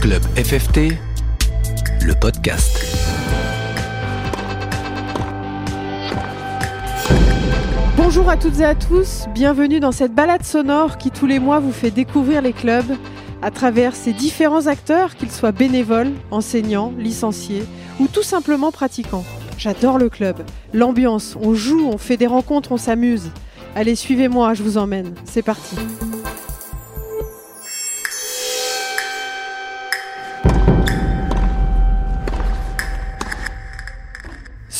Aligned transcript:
Club 0.00 0.22
FFT, 0.36 0.92
le 2.02 2.14
podcast. 2.20 2.78
Bonjour 7.96 8.28
à 8.28 8.36
toutes 8.36 8.60
et 8.60 8.64
à 8.64 8.74
tous, 8.74 9.26
bienvenue 9.34 9.80
dans 9.80 9.92
cette 9.92 10.14
balade 10.14 10.44
sonore 10.44 10.98
qui 10.98 11.10
tous 11.10 11.26
les 11.26 11.38
mois 11.38 11.60
vous 11.60 11.72
fait 11.72 11.90
découvrir 11.90 12.42
les 12.42 12.52
clubs 12.52 12.96
à 13.42 13.50
travers 13.50 13.96
ces 13.96 14.12
différents 14.12 14.66
acteurs, 14.66 15.16
qu'ils 15.16 15.32
soient 15.32 15.52
bénévoles, 15.52 16.12
enseignants, 16.30 16.92
licenciés 16.98 17.64
ou 17.98 18.06
tout 18.06 18.22
simplement 18.22 18.72
pratiquants. 18.72 19.24
J'adore 19.58 19.98
le 19.98 20.08
club, 20.08 20.36
l'ambiance, 20.72 21.36
on 21.40 21.54
joue, 21.54 21.88
on 21.88 21.98
fait 21.98 22.16
des 22.16 22.26
rencontres, 22.26 22.72
on 22.72 22.76
s'amuse. 22.76 23.30
Allez, 23.74 23.94
suivez-moi, 23.94 24.54
je 24.54 24.62
vous 24.62 24.78
emmène. 24.78 25.14
C'est 25.24 25.42
parti. 25.42 25.76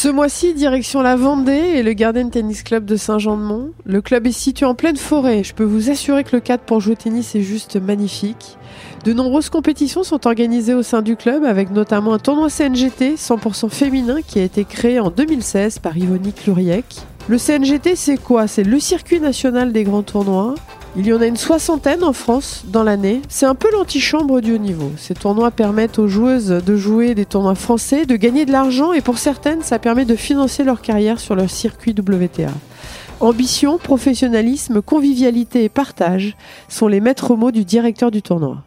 Ce 0.07 0.11
mois-ci, 0.13 0.55
direction 0.55 1.03
la 1.03 1.17
Vendée 1.17 1.51
et 1.51 1.83
le 1.83 1.93
Garden 1.93 2.31
Tennis 2.31 2.63
Club 2.63 2.85
de 2.85 2.95
Saint-Jean-de-Mont. 2.95 3.73
Le 3.85 4.01
club 4.01 4.29
est 4.29 4.31
situé 4.31 4.65
en 4.65 4.77
pleine 4.77 4.97
forêt. 4.97 5.43
Je 5.43 5.53
peux 5.53 5.65
vous 5.65 5.91
assurer 5.91 6.23
que 6.23 6.37
le 6.37 6.41
cadre 6.41 6.63
pour 6.63 6.79
jouer 6.79 6.93
au 6.93 6.95
tennis 6.95 7.35
est 7.35 7.43
juste 7.43 7.75
magnifique. 7.75 8.57
De 9.05 9.13
nombreuses 9.13 9.51
compétitions 9.51 10.05
sont 10.05 10.29
organisées 10.29 10.75
au 10.75 10.85
sein 10.85 11.03
du 11.03 11.17
club, 11.17 11.43
avec 11.43 11.73
notamment 11.73 12.15
un 12.15 12.21
tournoi 12.21 12.51
CNGT 12.51 13.17
100% 13.17 13.69
féminin 13.69 14.19
qui 14.25 14.39
a 14.39 14.45
été 14.45 14.65
créé 14.65 15.01
en 15.01 15.11
2016 15.11 15.81
par 15.81 15.97
Yvonne 15.99 16.33
Cluriec. 16.33 16.85
Le 17.27 17.39
CNGT, 17.39 17.97
c'est 17.97 18.17
quoi? 18.17 18.47
C'est 18.47 18.63
le 18.63 18.79
circuit 18.79 19.19
national 19.19 19.73
des 19.73 19.83
grands 19.83 20.05
tournois. 20.05 20.55
Il 20.99 21.07
y 21.07 21.13
en 21.13 21.21
a 21.21 21.27
une 21.27 21.37
soixantaine 21.37 22.03
en 22.03 22.15
France 22.15 22.65
dans 22.69 22.83
l'année. 22.83 23.21
C'est 23.29 23.45
un 23.45 23.55
peu 23.55 23.71
l'antichambre 23.71 24.41
du 24.41 24.55
haut 24.55 24.59
niveau. 24.59 24.91
Ces 24.97 25.13
tournois 25.13 25.51
permettent 25.51 25.99
aux 25.99 26.09
joueuses 26.09 26.49
de 26.49 26.77
jouer 26.77 27.15
des 27.15 27.27
tournois 27.27 27.55
français, 27.55 28.07
de 28.07 28.17
gagner 28.17 28.47
de 28.47 28.53
l'argent 28.53 28.95
et 28.95 29.03
pour 29.03 29.19
certaines, 29.19 29.61
ça 29.61 29.79
permet 29.79 30.07
de 30.07 30.17
financer 30.17 30.65
leur 30.65 30.81
carrière 30.81 31.21
sur 31.21 31.35
leur 31.35 31.51
circuit 31.51 31.93
WTA. 31.93 32.51
Ambition, 33.21 33.77
professionnalisme, 33.77 34.81
convivialité 34.81 35.65
et 35.65 35.69
partage 35.69 36.35
sont 36.71 36.89
les 36.89 37.01
maîtres 37.01 37.37
mots 37.37 37.53
du 37.53 37.67
directeur 37.67 38.11
du 38.11 38.23
tournoi. 38.23 38.65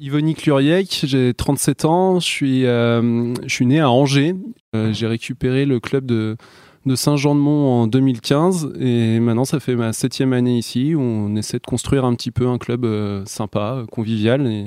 Yvonne 0.00 0.32
Cluriec, 0.32 1.00
j'ai 1.04 1.34
37 1.34 1.84
ans, 1.84 2.20
je 2.20 2.26
suis, 2.26 2.64
euh, 2.64 3.34
je 3.46 3.54
suis 3.54 3.66
né 3.66 3.80
à 3.80 3.90
Angers. 3.90 4.34
Euh, 4.74 4.94
j'ai 4.94 5.06
récupéré 5.06 5.66
le 5.66 5.78
club 5.78 6.06
de, 6.06 6.38
de 6.86 6.94
Saint-Jean-de-Mont 6.94 7.82
en 7.82 7.86
2015 7.86 8.72
et 8.80 9.20
maintenant 9.20 9.44
ça 9.44 9.60
fait 9.60 9.76
ma 9.76 9.92
septième 9.92 10.32
année 10.32 10.56
ici 10.56 10.94
où 10.94 11.00
on 11.00 11.36
essaie 11.36 11.58
de 11.58 11.66
construire 11.66 12.04
un 12.04 12.14
petit 12.14 12.30
peu 12.30 12.46
un 12.46 12.58
club 12.58 12.84
euh, 12.84 13.22
sympa, 13.26 13.84
convivial. 13.92 14.46
Et, 14.46 14.64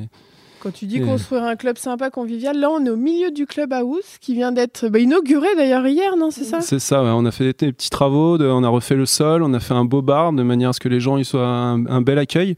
Quand 0.62 0.72
tu 0.72 0.86
dis 0.86 1.02
construire 1.02 1.44
un 1.44 1.56
club 1.56 1.80
sympa, 1.80 2.12
convivial, 2.12 2.60
là 2.60 2.70
on 2.70 2.86
est 2.86 2.90
au 2.92 2.98
milieu 2.98 3.32
du 3.32 3.48
club 3.48 3.74
house 3.74 4.18
qui 4.22 4.36
vient 4.36 4.52
d'être 4.52 4.90
bah, 4.90 5.00
inauguré 5.00 5.48
d'ailleurs 5.56 5.88
hier, 5.88 6.16
non 6.16 6.30
C'est 6.30 6.44
ça? 6.44 6.62
C'est 6.62 6.80
ça, 6.80 7.02
on 7.04 7.26
a 7.26 7.32
fait 7.32 7.46
des 7.46 7.74
petits 7.74 7.90
travaux, 7.90 8.40
on 8.40 8.64
a 8.64 8.70
refait 8.70 8.96
le 8.96 9.08
sol, 9.08 9.42
on 9.42 9.54
a 9.56 9.60
fait 9.60 9.74
un 9.74 9.86
beau 9.86 10.04
bar 10.04 10.34
de 10.34 10.44
manière 10.44 10.70
à 10.70 10.74
ce 10.74 10.80
que 10.80 10.90
les 10.90 11.00
gens 11.00 11.18
y 11.18 11.26
soient 11.26 11.48
un, 11.48 11.86
un 11.88 12.02
bel 12.02 12.20
accueil. 12.20 12.56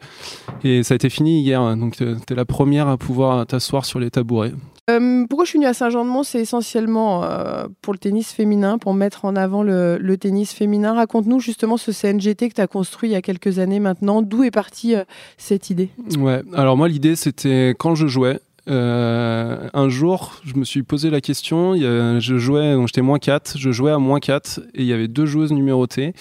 Et 0.65 0.83
ça 0.83 0.93
a 0.93 0.95
été 0.95 1.09
fini 1.09 1.41
hier, 1.41 1.77
donc 1.77 1.95
tu 1.95 2.03
es 2.03 2.35
la 2.35 2.45
première 2.45 2.89
à 2.89 2.97
pouvoir 2.97 3.45
t'asseoir 3.45 3.85
sur 3.85 3.99
les 3.99 4.11
tabourets. 4.11 4.51
Euh, 4.87 5.25
pourquoi 5.27 5.45
je 5.45 5.49
suis 5.49 5.57
venue 5.57 5.67
à 5.67 5.73
Saint-Jean-de-Mont? 5.73 6.21
C'est 6.21 6.39
essentiellement 6.39 7.23
euh, 7.23 7.65
pour 7.81 7.91
le 7.91 7.97
tennis 7.97 8.31
féminin, 8.31 8.77
pour 8.77 8.93
mettre 8.93 9.25
en 9.25 9.35
avant 9.35 9.63
le, 9.63 10.15
tennis 10.19 10.53
féminin. 10.53 10.93
Raconte-nous 10.93 11.39
justement 11.39 11.77
ce 11.77 11.91
CNGT 11.91 12.49
que 12.49 12.53
tu 12.53 12.61
as 12.61 12.67
construit 12.67 13.09
il 13.09 13.13
y 13.13 13.15
a 13.15 13.23
quelques 13.23 13.57
années 13.57 13.79
maintenant. 13.79 14.21
D'où 14.21 14.43
est 14.43 14.51
partie 14.51 14.95
euh, 14.95 15.03
cette 15.37 15.71
idée? 15.71 15.89
Ouais, 16.19 16.43
alors 16.53 16.77
moi 16.77 16.87
l'idée 16.87 17.15
c'était 17.15 17.75
quand 17.77 17.95
je 17.95 18.07
jouais. 18.07 18.39
Un 18.67 19.89
jour, 19.89 20.39
je 20.43 20.55
me 20.55 20.65
suis 20.65 20.81
posé 20.81 21.11
la 21.11 21.21
question. 21.21 21.75
Je 21.75 22.37
jouais, 22.37 22.73
donc 22.73 22.87
j'étais 22.87 23.03
moins 23.03 23.19
4, 23.19 23.57
je 23.59 23.71
jouais 23.71 23.91
à 23.91 23.99
moins 23.99 24.19
4 24.19 24.59
et 24.73 24.81
il 24.81 24.87
y 24.87 24.93
avait 24.93 25.07
deux 25.07 25.27
joueuses 25.27 25.51
numérotées. 25.51 26.13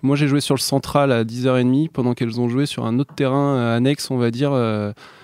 Moi, 0.00 0.16
j'ai 0.16 0.26
joué 0.26 0.40
sur 0.40 0.54
le 0.54 0.60
central 0.60 1.12
à 1.12 1.22
10h30 1.22 1.90
pendant 1.90 2.14
qu'elles 2.14 2.40
ont 2.40 2.48
joué 2.48 2.64
sur 2.64 2.86
un 2.86 2.98
autre 2.98 3.14
terrain 3.14 3.74
annexe, 3.74 4.10
on 4.10 4.16
va 4.16 4.30
dire, 4.30 4.52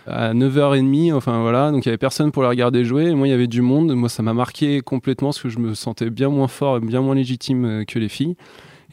à 0.09 0.35
9h30. 0.35 1.13
Enfin 1.13 1.41
voilà, 1.41 1.71
donc 1.71 1.85
il 1.85 1.89
n'y 1.89 1.91
avait 1.91 1.99
personne 1.99 2.33
pour 2.33 2.43
les 2.43 2.49
regarder 2.49 2.85
jouer. 2.85 3.15
Moi, 3.15 3.29
il 3.29 3.31
y 3.31 3.35
avait 3.35 3.47
du 3.47 3.63
monde. 3.63 3.95
Moi, 3.95 4.09
ça 4.09 4.23
m'a 4.23 4.35
marqué 4.35 4.81
complètement 4.81 5.29
parce 5.29 5.41
que 5.41 5.49
je 5.49 5.59
me 5.59 5.75
sentais 5.75 6.11
bien 6.11 6.29
moins 6.29 6.49
fort 6.49 6.77
et 6.77 6.81
bien 6.81 7.01
moins 7.01 7.15
légitime 7.15 7.65
euh, 7.65 7.85
que 7.85 7.99
les 7.99 8.09
filles. 8.09 8.37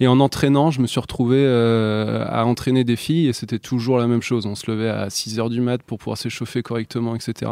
Et 0.02 0.08
en 0.08 0.20
entraînant, 0.20 0.72
je 0.72 0.82
me 0.82 0.88
suis 0.88 1.00
retrouvé 1.00 1.38
euh, 1.40 2.26
à 2.28 2.46
entraîner 2.46 2.84
des 2.84 2.98
filles 2.98 3.28
et 3.28 3.34
c'était 3.34 3.60
toujours 3.60 3.98
la 3.98 4.08
même 4.08 4.22
chose. 4.22 4.46
On 4.46 4.54
se 4.54 4.70
levait 4.70 4.90
à 4.90 5.10
6 5.10 5.40
heures 5.40 5.50
du 5.50 5.62
mat 5.62 5.82
pour 5.84 6.00
pouvoir 6.00 6.18
s'échauffer 6.18 6.64
correctement, 6.64 7.16
etc. 7.16 7.50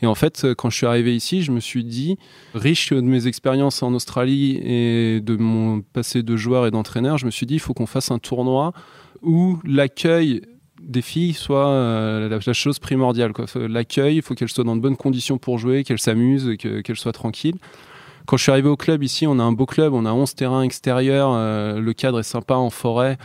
Et 0.00 0.06
en 0.06 0.14
fait, 0.14 0.46
quand 0.56 0.70
je 0.70 0.76
suis 0.76 0.86
arrivé 0.86 1.16
ici, 1.16 1.42
je 1.42 1.50
me 1.50 1.58
suis 1.58 1.82
dit, 1.82 2.18
riche 2.54 2.92
de 2.92 3.00
mes 3.00 3.26
expériences 3.26 3.82
en 3.82 3.94
Australie 3.94 4.60
et 4.62 5.20
de 5.20 5.36
mon 5.36 5.80
passé 5.80 6.22
de 6.22 6.36
joueur 6.36 6.66
et 6.66 6.70
d'entraîneur, 6.70 7.18
je 7.18 7.26
me 7.26 7.32
suis 7.32 7.46
dit, 7.46 7.54
il 7.54 7.60
faut 7.60 7.74
qu'on 7.74 7.86
fasse 7.86 8.12
un 8.12 8.20
tournoi 8.20 8.72
où 9.20 9.58
l'accueil 9.64 10.42
des 10.92 11.02
filles 11.02 11.32
soit 11.32 11.66
euh, 11.66 12.28
la, 12.28 12.38
la, 12.44 12.52
chose 12.52 12.78
primordiale. 12.78 13.32
L'accueil, 13.56 14.16
il 14.16 14.22
faut 14.22 14.34
qu'elles 14.34 14.48
soient 14.48 14.64
dans 14.64 14.76
de 14.76 14.80
bonnes 14.80 14.96
conditions 14.96 15.38
pour 15.38 15.58
jouer, 15.58 15.82
qu'elles 15.84 15.98
s'amusent, 15.98 16.56
qu'elles 16.58 16.96
soient 16.96 17.12
tranquilles. 17.12 17.56
Quand 18.26 18.36
je 18.36 18.44
suis 18.44 18.52
arrivé 18.52 18.68
au 18.68 18.76
club 18.76 19.02
ici, 19.02 19.26
on 19.26 19.38
a 19.40 19.42
un 19.42 19.52
beau 19.52 19.66
club, 19.66 19.92
on 19.94 20.06
a 20.06 20.12
11 20.12 20.34
terrains 20.36 20.62
extérieurs, 20.62 21.32
euh, 21.32 21.80
le 21.80 21.92
cadre 21.92 22.20
est 22.20 22.24
sympa 22.24 22.54
en 22.54 22.70
forêt, 22.70 23.18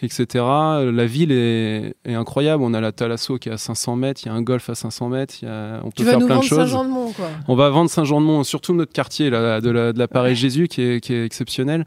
etc. 0.00 0.44
La 0.44 1.06
ville 1.06 1.32
est, 1.32 1.96
est, 2.04 2.14
incroyable. 2.14 2.62
On 2.62 2.72
a 2.72 2.80
la 2.80 2.92
Thalasso 2.92 3.38
qui 3.38 3.48
est 3.48 3.52
à 3.52 3.58
500 3.58 3.96
mètres, 3.96 4.20
il 4.24 4.28
y 4.28 4.30
a 4.30 4.34
un 4.34 4.42
golf 4.42 4.70
à 4.70 4.76
500 4.76 5.08
mètres, 5.08 5.34
on 5.42 5.90
peut 5.90 5.90
tu 5.96 6.04
faire 6.04 6.20
vas 6.20 6.26
plein 6.26 6.38
de 6.38 6.44
choses. 6.44 6.72
Quoi. 7.16 7.30
On 7.48 7.56
va 7.56 7.68
vendre 7.70 7.90
Saint-Jean-de-Mont, 7.90 8.44
surtout 8.44 8.74
notre 8.74 8.92
quartier 8.92 9.28
là, 9.30 9.60
de 9.60 9.70
la, 9.70 9.92
de 9.92 9.98
la 9.98 10.08
Paris 10.08 10.36
Jésus 10.36 10.68
qui 10.68 10.82
est, 10.82 11.00
qui 11.00 11.14
est 11.14 11.24
exceptionnel. 11.24 11.84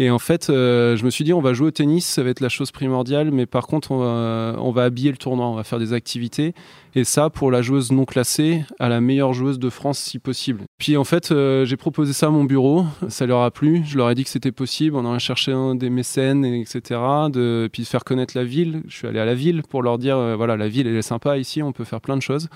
Et 0.00 0.10
en 0.10 0.20
fait, 0.20 0.48
euh, 0.48 0.96
je 0.96 1.04
me 1.04 1.10
suis 1.10 1.24
dit, 1.24 1.32
on 1.32 1.40
va 1.40 1.52
jouer 1.52 1.66
au 1.66 1.70
tennis, 1.72 2.06
ça 2.06 2.22
va 2.22 2.30
être 2.30 2.38
la 2.38 2.48
chose 2.48 2.70
primordiale, 2.70 3.32
mais 3.32 3.46
par 3.46 3.66
contre, 3.66 3.90
on 3.90 4.70
va, 4.70 4.84
habiller 4.84 5.10
le 5.10 5.16
tournoi, 5.16 5.46
on 5.48 5.54
va 5.54 5.64
faire 5.64 5.80
des 5.80 5.92
activités. 5.92 6.54
Et 6.94 7.02
ça, 7.02 7.30
pour 7.30 7.50
la 7.50 7.62
joueuse 7.62 7.90
non 7.90 8.04
classée, 8.04 8.64
à 8.78 8.88
la 8.88 9.00
meilleure 9.00 9.32
joueuse 9.32 9.58
de 9.58 9.68
France, 9.68 9.98
si 9.98 10.20
possible. 10.20 10.62
Puis 10.78 10.96
en 10.96 11.02
fait, 11.02 11.32
euh, 11.32 11.64
j'ai 11.64 11.76
proposé 11.76 12.12
ça 12.12 12.28
à 12.28 12.30
mon 12.30 12.44
bureau, 12.44 12.84
ça 13.08 13.26
leur 13.26 13.42
a 13.42 13.50
plu, 13.50 13.82
je 13.84 13.96
leur 13.96 14.08
ai 14.08 14.14
dit 14.14 14.22
que 14.22 14.30
c'était 14.30 14.52
possible, 14.52 14.94
on 14.94 15.04
aurait 15.04 15.18
cherché 15.18 15.52
des 15.74 15.90
mécènes, 15.90 16.44
etc. 16.44 17.00
De, 17.30 17.68
puis 17.72 17.82
de 17.82 17.88
faire 17.88 18.04
connaître 18.04 18.36
la 18.36 18.44
ville. 18.44 18.82
Je 18.86 18.96
suis 18.96 19.08
allé 19.08 19.18
à 19.18 19.24
la 19.24 19.34
ville 19.34 19.62
pour 19.68 19.82
leur 19.82 19.98
dire, 19.98 20.16
euh, 20.16 20.36
voilà, 20.36 20.56
la 20.56 20.68
ville, 20.68 20.86
elle 20.86 20.96
est 20.96 21.02
sympa 21.02 21.38
ici, 21.38 21.60
on 21.60 21.72
peut 21.72 21.84
faire 21.84 22.00
plein 22.00 22.16
de 22.16 22.22
choses. 22.22 22.48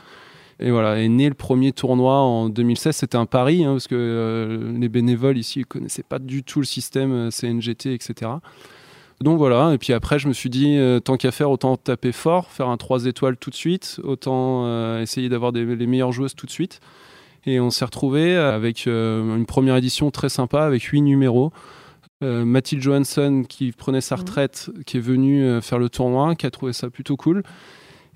Et 0.61 0.71
voilà, 0.71 1.01
est 1.01 1.09
né 1.09 1.29
le 1.29 1.35
premier 1.35 1.73
tournoi 1.73 2.15
en 2.15 2.49
2016. 2.49 2.95
C'était 2.95 3.17
un 3.17 3.27
pari, 3.27 3.65
hein, 3.65 3.73
parce 3.73 3.89
que 3.89 3.95
euh, 3.97 4.79
les 4.79 4.89
bénévoles 4.89 5.39
ici 5.39 5.61
ne 5.61 5.65
connaissaient 5.65 6.03
pas 6.03 6.19
du 6.19 6.43
tout 6.43 6.61
le 6.61 6.67
système 6.67 7.13
euh, 7.13 7.31
CNGT, 7.31 7.95
etc. 7.95 8.31
Donc 9.21 9.39
voilà, 9.39 9.73
et 9.73 9.79
puis 9.79 9.93
après, 9.93 10.19
je 10.19 10.27
me 10.27 10.33
suis 10.33 10.51
dit, 10.51 10.77
euh, 10.77 10.99
tant 10.99 11.17
qu'à 11.17 11.31
faire, 11.31 11.51
autant 11.51 11.77
taper 11.77 12.13
fort, 12.13 12.51
faire 12.51 12.69
un 12.69 12.77
3 12.77 13.07
étoiles 13.07 13.37
tout 13.37 13.51
de 13.51 13.55
suite, 13.55 14.01
autant 14.03 14.65
euh, 14.67 15.01
essayer 15.01 15.29
d'avoir 15.29 15.53
les 15.53 15.87
meilleures 15.87 16.13
joueuses 16.13 16.35
tout 16.35 16.47
de 16.47 16.51
suite. 16.51 16.81
Et 17.45 17.61
on 17.61 17.71
s'est 17.71 17.85
retrouvé 17.85 18.37
avec 18.37 18.87
une 18.87 19.47
première 19.47 19.77
édition 19.77 20.13
très 20.13 20.29
sympa, 20.29 20.63
avec 20.63 20.83
8 20.83 21.03
numéros. 21.03 21.53
Mathilde 22.21 22.81
Johansson, 22.81 23.43
qui 23.49 23.73
prenait 23.73 24.01
sa 24.01 24.15
retraite, 24.15 24.71
mmh. 24.73 24.85
qui 24.85 24.97
est 24.99 25.01
venue 25.01 25.61
faire 25.61 25.81
le 25.81 25.89
tournoi, 25.89 26.37
qui 26.37 26.47
a 26.47 26.53
trouvé 26.53 26.73
ça 26.73 26.89
plutôt 26.89 27.17
cool. 27.17 27.43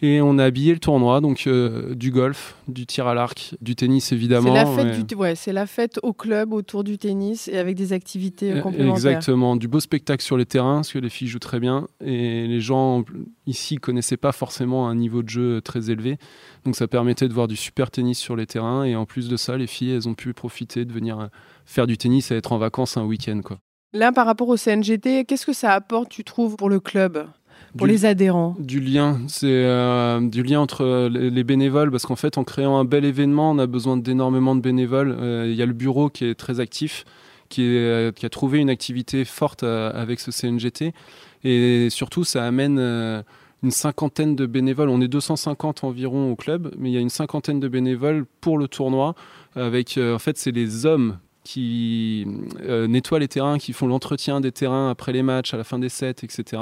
Et 0.02 0.20
on 0.20 0.36
a 0.38 0.44
habillé 0.44 0.74
le 0.74 0.78
tournoi, 0.78 1.22
donc 1.22 1.46
euh, 1.46 1.94
du 1.94 2.10
golf, 2.10 2.56
du 2.68 2.84
tir 2.84 3.06
à 3.06 3.14
l'arc, 3.14 3.54
du 3.62 3.74
tennis 3.74 4.12
évidemment. 4.12 4.48
C'est 4.48 4.64
la, 4.64 4.66
fête 4.66 4.98
mais... 4.98 5.02
du 5.02 5.14
ouais, 5.14 5.34
c'est 5.34 5.54
la 5.54 5.66
fête 5.66 5.98
au 6.02 6.12
club 6.12 6.52
autour 6.52 6.84
du 6.84 6.98
tennis 6.98 7.48
et 7.48 7.56
avec 7.56 7.76
des 7.76 7.94
activités 7.94 8.52
euh, 8.52 8.60
complémentaires. 8.60 8.94
Exactement, 8.94 9.56
du 9.56 9.68
beau 9.68 9.80
spectacle 9.80 10.22
sur 10.22 10.36
les 10.36 10.44
terrains, 10.44 10.76
parce 10.76 10.92
que 10.92 10.98
les 10.98 11.08
filles 11.08 11.28
jouent 11.28 11.38
très 11.38 11.60
bien. 11.60 11.88
Et 12.04 12.46
les 12.46 12.60
gens 12.60 13.04
ici 13.46 13.76
connaissaient 13.76 14.18
pas 14.18 14.32
forcément 14.32 14.86
un 14.86 14.94
niveau 14.94 15.22
de 15.22 15.30
jeu 15.30 15.62
très 15.62 15.90
élevé. 15.90 16.18
Donc 16.66 16.76
ça 16.76 16.88
permettait 16.88 17.28
de 17.28 17.32
voir 17.32 17.48
du 17.48 17.56
super 17.56 17.90
tennis 17.90 18.18
sur 18.18 18.36
les 18.36 18.46
terrains. 18.46 18.84
Et 18.84 18.96
en 18.96 19.06
plus 19.06 19.30
de 19.30 19.36
ça, 19.38 19.56
les 19.56 19.66
filles, 19.66 19.92
elles 19.92 20.08
ont 20.08 20.14
pu 20.14 20.34
profiter 20.34 20.84
de 20.84 20.92
venir 20.92 21.30
faire 21.64 21.86
du 21.86 21.96
tennis 21.96 22.30
et 22.30 22.36
être 22.36 22.52
en 22.52 22.58
vacances 22.58 22.98
un 22.98 23.04
week-end. 23.04 23.40
Quoi. 23.42 23.58
Là, 23.94 24.12
par 24.12 24.26
rapport 24.26 24.48
au 24.48 24.56
CNGT, 24.56 25.24
qu'est-ce 25.24 25.46
que 25.46 25.54
ça 25.54 25.72
apporte, 25.72 26.10
tu 26.10 26.22
trouves, 26.22 26.56
pour 26.56 26.68
le 26.68 26.80
club? 26.80 27.26
Pour 27.76 27.86
du, 27.86 27.92
les 27.92 28.04
adhérents 28.04 28.56
Du 28.58 28.80
lien, 28.80 29.20
c'est 29.28 29.46
euh, 29.46 30.20
du 30.20 30.42
lien 30.42 30.60
entre 30.60 31.08
les, 31.08 31.30
les 31.30 31.44
bénévoles, 31.44 31.90
parce 31.90 32.06
qu'en 32.06 32.16
fait, 32.16 32.38
en 32.38 32.44
créant 32.44 32.78
un 32.78 32.84
bel 32.84 33.04
événement, 33.04 33.50
on 33.50 33.58
a 33.58 33.66
besoin 33.66 33.96
d'énormément 33.96 34.54
de 34.56 34.60
bénévoles. 34.60 35.14
Il 35.18 35.24
euh, 35.24 35.52
y 35.52 35.62
a 35.62 35.66
le 35.66 35.72
bureau 35.72 36.10
qui 36.10 36.24
est 36.24 36.34
très 36.34 36.60
actif, 36.60 37.04
qui, 37.48 37.62
est, 37.62 37.78
euh, 37.78 38.12
qui 38.12 38.26
a 38.26 38.28
trouvé 38.28 38.58
une 38.58 38.70
activité 38.70 39.24
forte 39.24 39.62
euh, 39.62 39.90
avec 39.94 40.20
ce 40.20 40.30
CNGT, 40.30 40.92
et 41.44 41.88
surtout, 41.90 42.24
ça 42.24 42.44
amène 42.44 42.78
euh, 42.78 43.22
une 43.62 43.70
cinquantaine 43.70 44.34
de 44.34 44.46
bénévoles. 44.46 44.88
On 44.88 45.00
est 45.00 45.08
250 45.08 45.84
environ 45.84 46.30
au 46.32 46.36
club, 46.36 46.74
mais 46.78 46.90
il 46.90 46.94
y 46.94 46.98
a 46.98 47.00
une 47.00 47.10
cinquantaine 47.10 47.60
de 47.60 47.68
bénévoles 47.68 48.26
pour 48.40 48.58
le 48.58 48.68
tournoi. 48.68 49.14
Avec, 49.54 49.98
en 49.98 50.18
fait, 50.18 50.36
c'est 50.36 50.50
les 50.50 50.84
hommes 50.84 51.18
qui 51.46 52.26
euh, 52.62 52.88
nettoient 52.88 53.20
les 53.20 53.28
terrains, 53.28 53.58
qui 53.58 53.72
font 53.72 53.86
l'entretien 53.86 54.40
des 54.40 54.50
terrains 54.50 54.90
après 54.90 55.12
les 55.12 55.22
matchs, 55.22 55.54
à 55.54 55.56
la 55.56 55.62
fin 55.62 55.78
des 55.78 55.88
sets, 55.88 56.24
etc. 56.24 56.60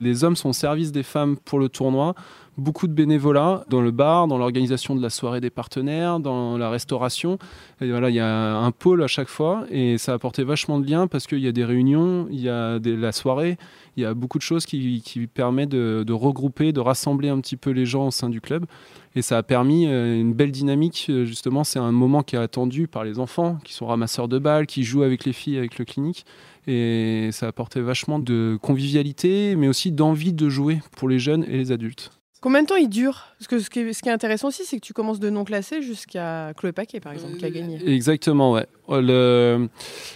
Les 0.00 0.22
hommes 0.22 0.36
sont 0.36 0.50
au 0.50 0.52
service 0.52 0.92
des 0.92 1.02
femmes 1.02 1.38
pour 1.38 1.58
le 1.58 1.70
tournoi 1.70 2.14
beaucoup 2.58 2.88
de 2.88 2.92
bénévolat 2.92 3.64
dans 3.70 3.80
le 3.80 3.90
bar, 3.90 4.26
dans 4.26 4.36
l'organisation 4.36 4.94
de 4.94 5.00
la 5.00 5.10
soirée 5.10 5.40
des 5.40 5.50
partenaires, 5.50 6.20
dans 6.20 6.58
la 6.58 6.68
restauration. 6.68 7.38
Et 7.80 7.90
voilà, 7.90 8.10
il 8.10 8.16
y 8.16 8.20
a 8.20 8.56
un 8.56 8.70
pôle 8.72 9.02
à 9.02 9.06
chaque 9.06 9.28
fois 9.28 9.64
et 9.70 9.96
ça 9.96 10.12
a 10.12 10.14
apporté 10.16 10.42
vachement 10.44 10.78
de 10.80 10.90
liens 10.90 11.06
parce 11.06 11.26
qu'il 11.26 11.38
y 11.38 11.48
a 11.48 11.52
des 11.52 11.64
réunions, 11.64 12.26
il 12.30 12.40
y 12.40 12.48
a 12.48 12.78
la 12.78 13.12
soirée, 13.12 13.56
il 13.96 14.02
y 14.02 14.06
a 14.06 14.14
beaucoup 14.14 14.38
de 14.38 14.42
choses 14.42 14.66
qui, 14.66 15.02
qui 15.04 15.26
permettent 15.26 15.70
de, 15.70 16.04
de, 16.06 16.12
regrouper, 16.12 16.72
de 16.72 16.80
rassembler 16.80 17.28
un 17.28 17.40
petit 17.40 17.56
peu 17.56 17.70
les 17.70 17.86
gens 17.86 18.08
au 18.08 18.10
sein 18.10 18.28
du 18.28 18.40
club. 18.40 18.66
Et 19.14 19.22
ça 19.22 19.38
a 19.38 19.42
permis 19.42 19.86
euh, 19.86 20.20
une 20.20 20.34
belle 20.34 20.52
dynamique. 20.52 21.06
Euh, 21.08 21.24
justement, 21.24 21.64
c'est 21.64 21.78
un 21.78 21.92
moment 21.92 22.22
qui 22.22 22.36
est 22.36 22.38
attendu 22.38 22.86
par 22.86 23.04
les 23.04 23.18
enfants 23.18 23.58
qui 23.64 23.72
sont 23.72 23.86
ramasseurs 23.86 24.28
de 24.28 24.38
balles, 24.38 24.66
qui 24.66 24.84
jouent 24.84 25.02
avec 25.02 25.24
les 25.24 25.32
filles, 25.32 25.58
avec 25.58 25.78
le 25.78 25.84
clinique. 25.84 26.26
Et 26.66 27.30
ça 27.32 27.46
a 27.46 27.48
apporté 27.48 27.80
vachement 27.80 28.18
de 28.18 28.58
convivialité, 28.60 29.56
mais 29.56 29.68
aussi 29.68 29.90
d'envie 29.90 30.32
de 30.32 30.48
jouer 30.48 30.80
pour 30.96 31.08
les 31.08 31.18
jeunes 31.18 31.44
et 31.48 31.56
les 31.56 31.72
adultes. 31.72 32.17
Combien 32.40 32.62
de 32.62 32.68
temps 32.68 32.76
il 32.76 32.88
dure? 32.88 33.26
Parce 33.38 33.48
que 33.48 33.58
ce 33.58 33.68
qui, 33.68 33.80
est, 33.80 33.92
ce 33.92 34.02
qui 34.02 34.08
est 34.08 34.12
intéressant 34.12 34.48
aussi, 34.48 34.64
c'est 34.64 34.76
que 34.76 34.84
tu 34.86 34.92
commences 34.92 35.18
de 35.18 35.28
non 35.28 35.44
classé 35.44 35.82
jusqu'à 35.82 36.52
Chloé 36.56 36.72
Paquet, 36.72 37.00
par 37.00 37.12
exemple, 37.12 37.36
qui 37.36 37.44
a 37.44 37.50
gagné. 37.50 37.78
Exactement, 37.88 38.52
ouais. 38.52 38.66
Le... 38.88 39.68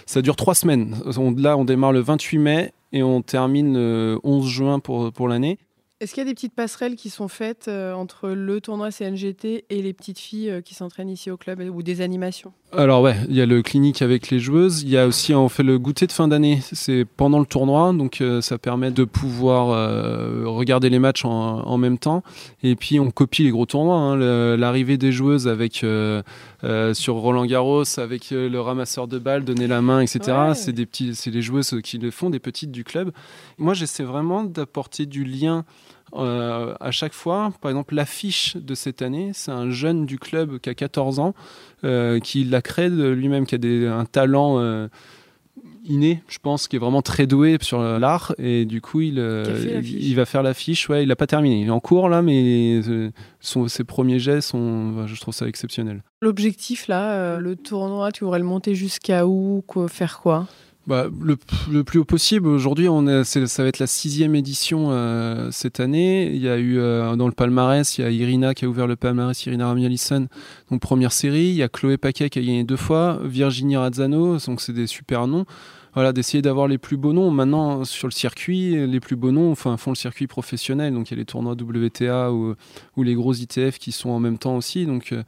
Ça 0.05 0.21
dure 0.21 0.35
trois 0.35 0.55
semaines. 0.55 0.95
Là, 1.37 1.57
on 1.57 1.65
démarre 1.65 1.91
le 1.91 1.99
28 1.99 2.37
mai 2.37 2.73
et 2.93 3.03
on 3.03 3.21
termine 3.21 3.73
le 3.73 4.19
11 4.23 4.47
juin 4.47 4.79
pour, 4.79 5.11
pour 5.11 5.27
l'année. 5.27 5.57
Est-ce 6.03 6.13
qu'il 6.13 6.21
y 6.21 6.25
a 6.25 6.29
des 6.29 6.33
petites 6.33 6.53
passerelles 6.53 6.97
qui 6.97 7.09
sont 7.09 7.29
faites 7.29 7.69
euh, 7.69 7.93
entre 7.93 8.29
le 8.29 8.59
tournoi 8.59 8.91
CNGT 8.91 9.65
et 9.69 9.81
les 9.81 9.93
petites 9.93 10.19
filles 10.19 10.49
euh, 10.49 10.61
qui 10.61 10.73
s'entraînent 10.73 11.09
ici 11.09 11.31
au 11.31 11.37
club 11.37 11.61
ou 11.61 11.81
des 11.81 12.01
animations? 12.01 12.51
Alors 12.75 13.03
ouais, 13.03 13.15
il 13.29 13.35
y 13.35 13.41
a 13.41 13.45
le 13.45 13.61
clinique 13.61 14.01
avec 14.01 14.31
les 14.31 14.39
joueuses. 14.39 14.81
Il 14.81 14.89
y 14.89 14.97
a 14.97 15.05
aussi, 15.05 15.35
on 15.35 15.47
fait 15.47 15.61
le 15.61 15.77
goûter 15.77 16.07
de 16.07 16.11
fin 16.11 16.27
d'année. 16.27 16.59
C'est 16.71 17.05
pendant 17.05 17.39
le 17.39 17.45
tournoi, 17.45 17.93
donc 17.93 18.19
euh, 18.19 18.41
ça 18.41 18.57
permet 18.57 18.89
de 18.89 19.03
pouvoir 19.03 19.69
euh, 19.69 20.43
regarder 20.45 20.89
les 20.89 20.97
matchs 20.97 21.23
en, 21.23 21.29
en, 21.29 21.77
même 21.77 21.99
temps. 21.99 22.23
Et 22.63 22.75
puis 22.75 22.99
on 22.99 23.11
copie 23.11 23.43
les 23.43 23.51
gros 23.51 23.67
tournois. 23.67 23.97
Hein. 23.97 24.57
L'arrivée 24.57 24.97
des 24.97 25.11
joueuses 25.11 25.47
avec 25.47 25.83
euh, 25.83 26.23
sur 26.93 27.13
Roland 27.15 27.45
Garros, 27.45 27.99
avec 27.99 28.31
le 28.31 28.59
ramasseur 28.59 29.07
de 29.07 29.19
balles, 29.19 29.45
donner 29.45 29.67
la 29.67 29.81
main, 29.81 29.99
etc. 29.99 30.19
Ouais. 30.31 30.55
C'est 30.55 30.73
des 30.73 30.87
petits, 30.87 31.13
c'est 31.13 31.31
les 31.31 31.43
joueuses 31.43 31.79
qui 31.83 31.99
le 31.99 32.09
font, 32.09 32.31
des 32.31 32.39
petites 32.39 32.71
du 32.71 32.83
club. 32.83 33.11
Moi, 33.59 33.75
j'essaie 33.75 34.03
vraiment 34.03 34.43
d'apporter 34.43 35.05
du 35.05 35.23
lien 35.23 35.63
euh, 36.15 36.75
à 36.79 36.91
chaque 36.91 37.13
fois. 37.13 37.51
Par 37.61 37.71
exemple, 37.71 37.95
l'affiche 37.95 38.55
de 38.55 38.75
cette 38.75 39.01
année, 39.01 39.31
c'est 39.33 39.51
un 39.51 39.69
jeune 39.69 40.05
du 40.05 40.19
club 40.19 40.59
qui 40.59 40.69
a 40.69 40.75
14 40.75 41.19
ans, 41.19 41.33
euh, 41.83 42.19
qui 42.19 42.43
l'a 42.43 42.61
créé 42.61 42.89
lui-même, 42.89 43.45
qui 43.45 43.55
a 43.55 43.57
des, 43.57 43.87
un 43.87 44.05
talent 44.05 44.59
euh, 44.59 44.87
inné, 45.85 46.21
je 46.27 46.37
pense, 46.39 46.67
qui 46.67 46.75
est 46.75 46.79
vraiment 46.79 47.01
très 47.01 47.25
doué 47.25 47.57
sur 47.61 47.81
l'art. 47.81 48.35
Et 48.37 48.65
du 48.65 48.79
coup, 48.79 49.01
il, 49.01 49.17
il 49.83 50.15
va 50.15 50.25
faire 50.25 50.43
l'affiche. 50.43 50.87
Ouais, 50.87 51.03
il 51.03 51.07
n'a 51.07 51.15
pas 51.15 51.27
terminé. 51.27 51.61
Il 51.61 51.67
est 51.67 51.71
en 51.71 51.79
cours 51.79 52.09
là, 52.09 52.21
mais 52.21 52.81
son, 53.39 53.67
ses 53.67 53.83
premiers 53.83 54.19
jets 54.19 54.41
sont, 54.41 55.07
je 55.07 55.19
trouve 55.19 55.33
ça 55.33 55.47
exceptionnel. 55.47 56.03
L'objectif 56.21 56.87
là, 56.87 57.37
le 57.39 57.55
tournoi, 57.55 58.11
tu 58.11 58.23
voudrais 58.23 58.39
le 58.39 58.45
monter 58.45 58.75
jusqu'à 58.75 59.25
où 59.25 59.63
quoi, 59.65 59.87
Faire 59.87 60.19
quoi? 60.19 60.47
Bah, 60.85 61.07
le, 61.21 61.37
le, 61.71 61.83
plus 61.83 61.99
haut 61.99 62.05
possible. 62.05 62.47
Aujourd'hui, 62.47 62.89
on 62.89 63.23
ça 63.23 63.63
va 63.63 63.69
être 63.69 63.79
la 63.79 63.87
sixième 63.87 64.35
édition 64.35 64.87
euh, 64.89 65.49
cette 65.51 65.79
année. 65.79 66.29
Il 66.33 66.41
y 66.41 66.49
a 66.49 66.57
eu 66.57 66.77
euh, 66.77 67.15
dans 67.15 67.27
le 67.27 67.33
palmarès, 67.33 67.97
il 67.97 68.01
y 68.01 68.03
a 68.03 68.09
Irina 68.09 68.53
qui 68.53 68.65
a 68.65 68.67
ouvert 68.67 68.85
le 68.85 68.97
palmarès, 68.97 69.45
Irina 69.45 69.67
Ramialison, 69.67 70.27
donc 70.69 70.81
première 70.81 71.13
série. 71.13 71.47
Il 71.47 71.55
y 71.55 71.63
a 71.63 71.69
Chloé 71.69 71.97
Paquet 71.97 72.29
qui 72.29 72.39
a 72.39 72.41
gagné 72.41 72.65
deux 72.65 72.75
fois, 72.75 73.19
Virginie 73.23 73.77
Razzano, 73.77 74.39
donc 74.39 74.59
c'est 74.59 74.73
des 74.73 74.87
super 74.87 75.25
noms. 75.27 75.45
Voilà, 75.93 76.11
d'essayer 76.11 76.41
d'avoir 76.41 76.67
les 76.67 76.79
plus 76.79 76.97
beaux 76.97 77.13
noms. 77.13 77.29
Maintenant, 77.29 77.85
sur 77.85 78.07
le 78.07 78.11
circuit, 78.11 78.87
les 78.87 78.99
plus 78.99 79.15
beaux 79.15 79.31
noms 79.31 79.51
enfin, 79.51 79.77
font 79.77 79.91
le 79.91 79.95
circuit 79.95 80.25
professionnel. 80.25 80.91
Donc, 80.91 81.11
il 81.11 81.13
y 81.13 81.17
a 81.17 81.17
les 81.17 81.25
tournois 81.25 81.53
WTA 81.53 82.31
ou, 82.31 82.55
les 82.97 83.13
gros 83.13 83.33
ITF 83.33 83.77
qui 83.77 83.91
sont 83.91 84.09
en 84.09 84.19
même 84.19 84.39
temps 84.39 84.57
aussi. 84.57 84.87
Euh, 85.11 85.23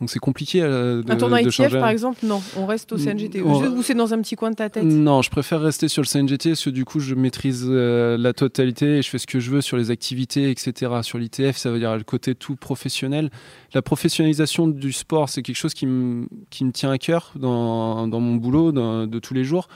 donc 0.00 0.10
c'est 0.10 0.18
compliqué 0.18 0.60
euh, 0.62 1.02
de, 1.02 1.10
Un 1.10 1.16
tournoi 1.16 1.42
de 1.42 1.48
changer. 1.50 1.78
par 1.78 1.88
exemple, 1.88 2.18
non. 2.24 2.42
On 2.56 2.66
reste 2.66 2.92
au 2.92 2.98
CNGT. 2.98 3.40
On- 3.42 3.62
Ou 3.76 3.82
c'est 3.82 3.94
dans 3.94 4.12
un 4.12 4.18
petit 4.20 4.36
coin 4.36 4.50
de 4.50 4.56
ta 4.56 4.68
tête 4.68 4.84
Non, 4.84 5.22
je 5.22 5.30
préfère 5.30 5.60
rester 5.60 5.88
sur 5.88 6.02
le 6.02 6.06
CNGT 6.06 6.50
parce 6.50 6.64
que 6.64 6.70
du 6.70 6.84
coup, 6.84 7.00
je 7.00 7.14
maîtrise 7.14 7.64
euh, 7.66 8.18
la 8.18 8.32
totalité 8.34 8.98
et 8.98 9.02
je 9.02 9.08
fais 9.08 9.18
ce 9.18 9.26
que 9.26 9.40
je 9.40 9.50
veux 9.50 9.60
sur 9.62 9.76
les 9.78 9.90
activités, 9.90 10.50
etc. 10.50 10.92
Sur 11.02 11.16
l'ITF, 11.18 11.56
ça 11.56 11.70
veut 11.70 11.78
dire 11.78 11.96
le 11.96 12.02
côté 12.04 12.34
tout 12.34 12.56
professionnel. 12.56 13.30
La 13.74 13.80
professionnalisation 13.82 14.66
du 14.68 14.92
sport, 14.92 15.28
c'est 15.28 15.42
quelque 15.42 15.56
chose 15.56 15.72
qui 15.74 15.86
me 15.86 16.26
qui 16.50 16.64
me 16.64 16.72
tient 16.72 16.90
à 16.90 16.98
cœur 16.98 17.32
dans, 17.36 18.06
dans 18.06 18.20
mon 18.20 18.34
boulot 18.36 18.72
dans- 18.72 19.06
de 19.06 19.18
tous 19.18 19.32
les 19.34 19.44
jours. 19.44 19.68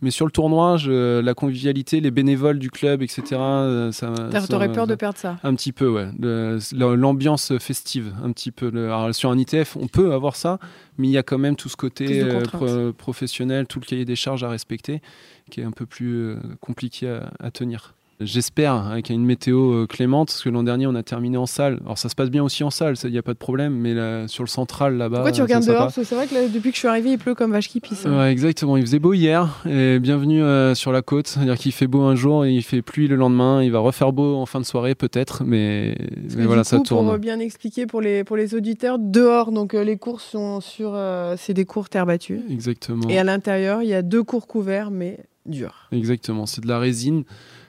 Mais 0.00 0.10
sur 0.10 0.24
le 0.26 0.32
tournoi, 0.32 0.76
je- 0.78 1.20
la 1.20 1.34
convivialité, 1.34 2.00
les 2.00 2.10
bénévoles 2.10 2.58
du 2.58 2.70
club, 2.70 3.02
etc. 3.02 3.22
euh, 3.32 3.92
Ça, 3.92 4.12
T'aurais 4.48 4.72
peur 4.72 4.86
de 4.86 4.94
perdre 4.94 5.18
ça? 5.18 5.38
un 5.42 5.54
petit 5.54 5.72
peu, 5.72 5.88
ouais. 5.88 6.08
L'ambiance 6.72 7.52
festive, 7.58 8.12
un 8.22 8.32
petit 8.32 8.50
peu. 8.50 8.70
Le- 8.70 8.86
alors, 8.86 9.14
sur 9.14 9.30
un 9.30 9.38
ITF, 9.38 9.65
on 9.74 9.88
peut 9.88 10.12
avoir 10.12 10.36
ça, 10.36 10.58
mais 10.98 11.08
il 11.08 11.10
y 11.10 11.18
a 11.18 11.22
quand 11.22 11.38
même 11.38 11.56
tout 11.56 11.68
ce 11.68 11.76
côté 11.76 12.06
euh, 12.22 12.32
pro- 12.58 12.92
professionnel, 12.92 13.66
tout 13.66 13.80
le 13.80 13.86
cahier 13.86 14.04
des 14.04 14.16
charges 14.16 14.44
à 14.44 14.48
respecter, 14.48 15.02
qui 15.50 15.60
est 15.60 15.64
un 15.64 15.72
peu 15.72 15.86
plus 15.86 16.14
euh, 16.14 16.36
compliqué 16.60 17.08
à, 17.08 17.32
à 17.40 17.50
tenir. 17.50 17.94
J'espère, 18.18 18.72
avec 18.74 19.10
une 19.10 19.24
météo 19.26 19.72
euh, 19.72 19.86
clémente, 19.86 20.28
parce 20.28 20.42
que 20.42 20.48
l'an 20.48 20.62
dernier, 20.62 20.86
on 20.86 20.94
a 20.94 21.02
terminé 21.02 21.36
en 21.36 21.44
salle. 21.44 21.80
Alors, 21.84 21.98
ça 21.98 22.08
se 22.08 22.14
passe 22.14 22.30
bien 22.30 22.42
aussi 22.42 22.64
en 22.64 22.70
salle, 22.70 22.94
il 23.04 23.10
n'y 23.10 23.18
a 23.18 23.22
pas 23.22 23.34
de 23.34 23.38
problème, 23.38 23.74
mais 23.74 23.92
là, 23.92 24.26
sur 24.26 24.42
le 24.42 24.48
central, 24.48 24.96
là-bas. 24.96 25.16
Pourquoi 25.18 25.32
tu 25.32 25.42
regardes 25.42 25.66
dehors 25.66 25.76
va. 25.76 25.84
Parce 25.84 25.96
que 25.96 26.04
c'est 26.04 26.14
vrai 26.14 26.26
que 26.26 26.34
là, 26.34 26.48
depuis 26.48 26.70
que 26.70 26.76
je 26.76 26.78
suis 26.78 26.88
arrivée, 26.88 27.12
il 27.12 27.18
pleut 27.18 27.34
comme 27.34 27.52
vache 27.52 27.68
qui 27.68 27.80
pisse. 27.80 28.06
hein. 28.06 28.16
Ouais, 28.16 28.32
exactement. 28.32 28.78
Il 28.78 28.82
faisait 28.86 28.98
beau 28.98 29.12
hier 29.12 29.62
et 29.68 29.98
bienvenue 29.98 30.42
euh, 30.42 30.74
sur 30.74 30.92
la 30.92 31.02
côte. 31.02 31.26
C'est-à-dire 31.26 31.58
qu'il 31.58 31.72
fait 31.72 31.86
beau 31.86 32.02
un 32.02 32.14
jour 32.14 32.46
et 32.46 32.52
il 32.54 32.62
fait 32.62 32.80
pluie 32.80 33.06
le 33.06 33.16
lendemain. 33.16 33.62
Il 33.62 33.70
va 33.70 33.80
refaire 33.80 34.12
beau 34.12 34.36
en 34.36 34.46
fin 34.46 34.60
de 34.60 34.64
soirée 34.64 34.94
peut-être, 34.94 35.44
mais, 35.44 35.96
voilà, 36.38 36.64
ça 36.64 36.80
tourne. 36.80 37.06
Pour 37.06 37.18
bien 37.18 37.38
expliquer 37.38 37.86
pour 37.86 38.00
les, 38.00 38.24
pour 38.24 38.36
les 38.36 38.54
auditeurs, 38.54 38.98
dehors, 38.98 39.52
donc 39.52 39.74
euh, 39.74 39.84
les 39.84 39.98
cours 39.98 40.22
sont 40.22 40.62
sur. 40.62 40.92
euh, 40.94 41.34
c'est 41.36 41.52
des 41.52 41.66
cours 41.66 41.90
terre 41.90 42.06
battue. 42.06 42.40
Exactement. 42.48 43.08
Et 43.10 43.18
à 43.18 43.24
l'intérieur, 43.24 43.82
il 43.82 43.88
y 43.88 43.94
a 43.94 44.00
deux 44.00 44.22
cours 44.22 44.46
couverts, 44.46 44.90
mais 44.90 45.18
durs. 45.44 45.88
Exactement. 45.92 46.46
C'est 46.46 46.62
de 46.62 46.68
la 46.68 46.78
résine 46.78 47.24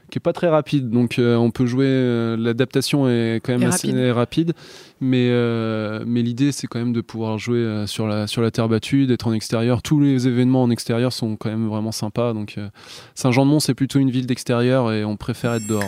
qui 0.09 0.17
est 0.17 0.21
pas 0.21 0.33
très 0.33 0.47
rapide, 0.47 0.89
donc 0.89 1.19
euh, 1.19 1.35
on 1.35 1.51
peut 1.51 1.65
jouer. 1.65 1.85
euh, 1.87 2.37
L'adaptation 2.37 3.07
est 3.09 3.41
quand 3.43 3.57
même 3.57 3.67
assez 3.69 3.87
rapide. 3.87 4.11
rapide, 4.13 4.53
mais 5.01 5.27
euh, 5.29 6.03
mais 6.07 6.21
l'idée 6.21 6.51
c'est 6.51 6.67
quand 6.67 6.79
même 6.79 6.93
de 6.93 7.01
pouvoir 7.01 7.37
jouer 7.37 7.57
euh, 7.59 7.87
sur 7.87 8.07
la 8.07 8.25
sur 8.27 8.41
la 8.41 8.49
terre 8.51 8.69
battue, 8.69 9.05
d'être 9.05 9.27
en 9.27 9.33
extérieur. 9.33 9.81
Tous 9.81 9.99
les 9.99 10.27
événements 10.27 10.63
en 10.63 10.69
extérieur 10.69 11.11
sont 11.11 11.35
quand 11.35 11.49
même 11.49 11.67
vraiment 11.67 11.91
sympas. 11.91 12.33
Donc 12.33 12.55
euh, 12.57 12.69
Saint-Jean-de-Mont 13.15 13.59
c'est 13.59 13.73
plutôt 13.75 13.99
une 13.99 14.11
ville 14.11 14.27
d'extérieur 14.27 14.91
et 14.93 15.03
on 15.03 15.17
préfère 15.17 15.53
être 15.55 15.67
dehors. 15.67 15.83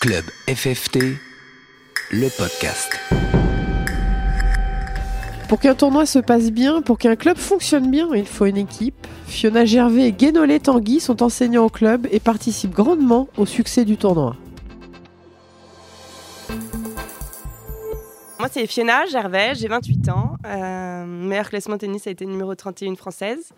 Club 0.00 0.24
FFT, 0.48 0.98
le 2.12 2.28
podcast. 2.38 3.39
Pour 5.50 5.58
qu'un 5.58 5.74
tournoi 5.74 6.06
se 6.06 6.20
passe 6.20 6.52
bien, 6.52 6.80
pour 6.80 6.96
qu'un 6.96 7.16
club 7.16 7.36
fonctionne 7.36 7.90
bien, 7.90 8.06
il 8.14 8.24
faut 8.24 8.46
une 8.46 8.56
équipe. 8.56 9.04
Fiona 9.26 9.64
Gervais 9.64 10.04
et 10.04 10.12
Guénolé 10.12 10.60
Tanguy 10.60 11.00
sont 11.00 11.24
enseignants 11.24 11.64
au 11.64 11.68
club 11.68 12.06
et 12.12 12.20
participent 12.20 12.70
grandement 12.70 13.26
au 13.36 13.46
succès 13.46 13.84
du 13.84 13.96
tournoi. 13.96 14.36
Moi, 18.38 18.48
c'est 18.48 18.64
Fiona 18.68 19.06
Gervais, 19.06 19.56
j'ai 19.56 19.66
28 19.66 20.08
ans. 20.10 20.36
Euh, 20.46 21.04
meilleur 21.04 21.50
classement 21.50 21.78
tennis 21.78 22.06
a 22.06 22.10
été 22.10 22.26
numéro 22.26 22.54
31 22.54 22.94
française. 22.94 23.50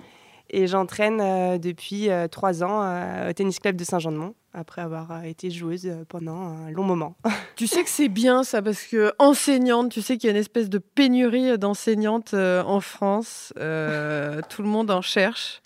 Et 0.48 0.66
j'entraîne 0.66 1.20
euh, 1.20 1.58
depuis 1.58 2.08
3 2.30 2.64
ans 2.64 2.80
euh, 2.84 3.28
au 3.28 3.32
tennis 3.34 3.58
club 3.58 3.76
de 3.76 3.84
Saint-Jean-de-Mont, 3.84 4.34
après 4.54 4.82
avoir 4.82 5.10
euh, 5.12 5.22
été 5.22 5.50
joueuse 5.50 5.86
euh, 5.86 6.04
pendant 6.08 6.36
un 6.36 6.70
long 6.70 6.84
moment. 6.84 7.16
Tu 7.56 7.66
sais 7.66 7.84
que 7.84 7.90
c'est 7.90 8.08
bien 8.08 8.42
ça, 8.44 8.60
parce 8.60 8.82
que 8.82 9.12
enseignante, 9.18 9.92
tu 9.92 10.02
sais 10.02 10.16
qu'il 10.16 10.28
y 10.28 10.30
a 10.30 10.32
une 10.32 10.40
espèce 10.40 10.68
de 10.68 10.78
pénurie 10.78 11.56
d'enseignantes 11.58 12.34
euh, 12.34 12.62
en 12.62 12.80
France. 12.80 13.52
Tout 13.54 14.62
le 14.62 14.68
monde 14.68 14.90
en 14.90 15.02
cherche. 15.02 15.62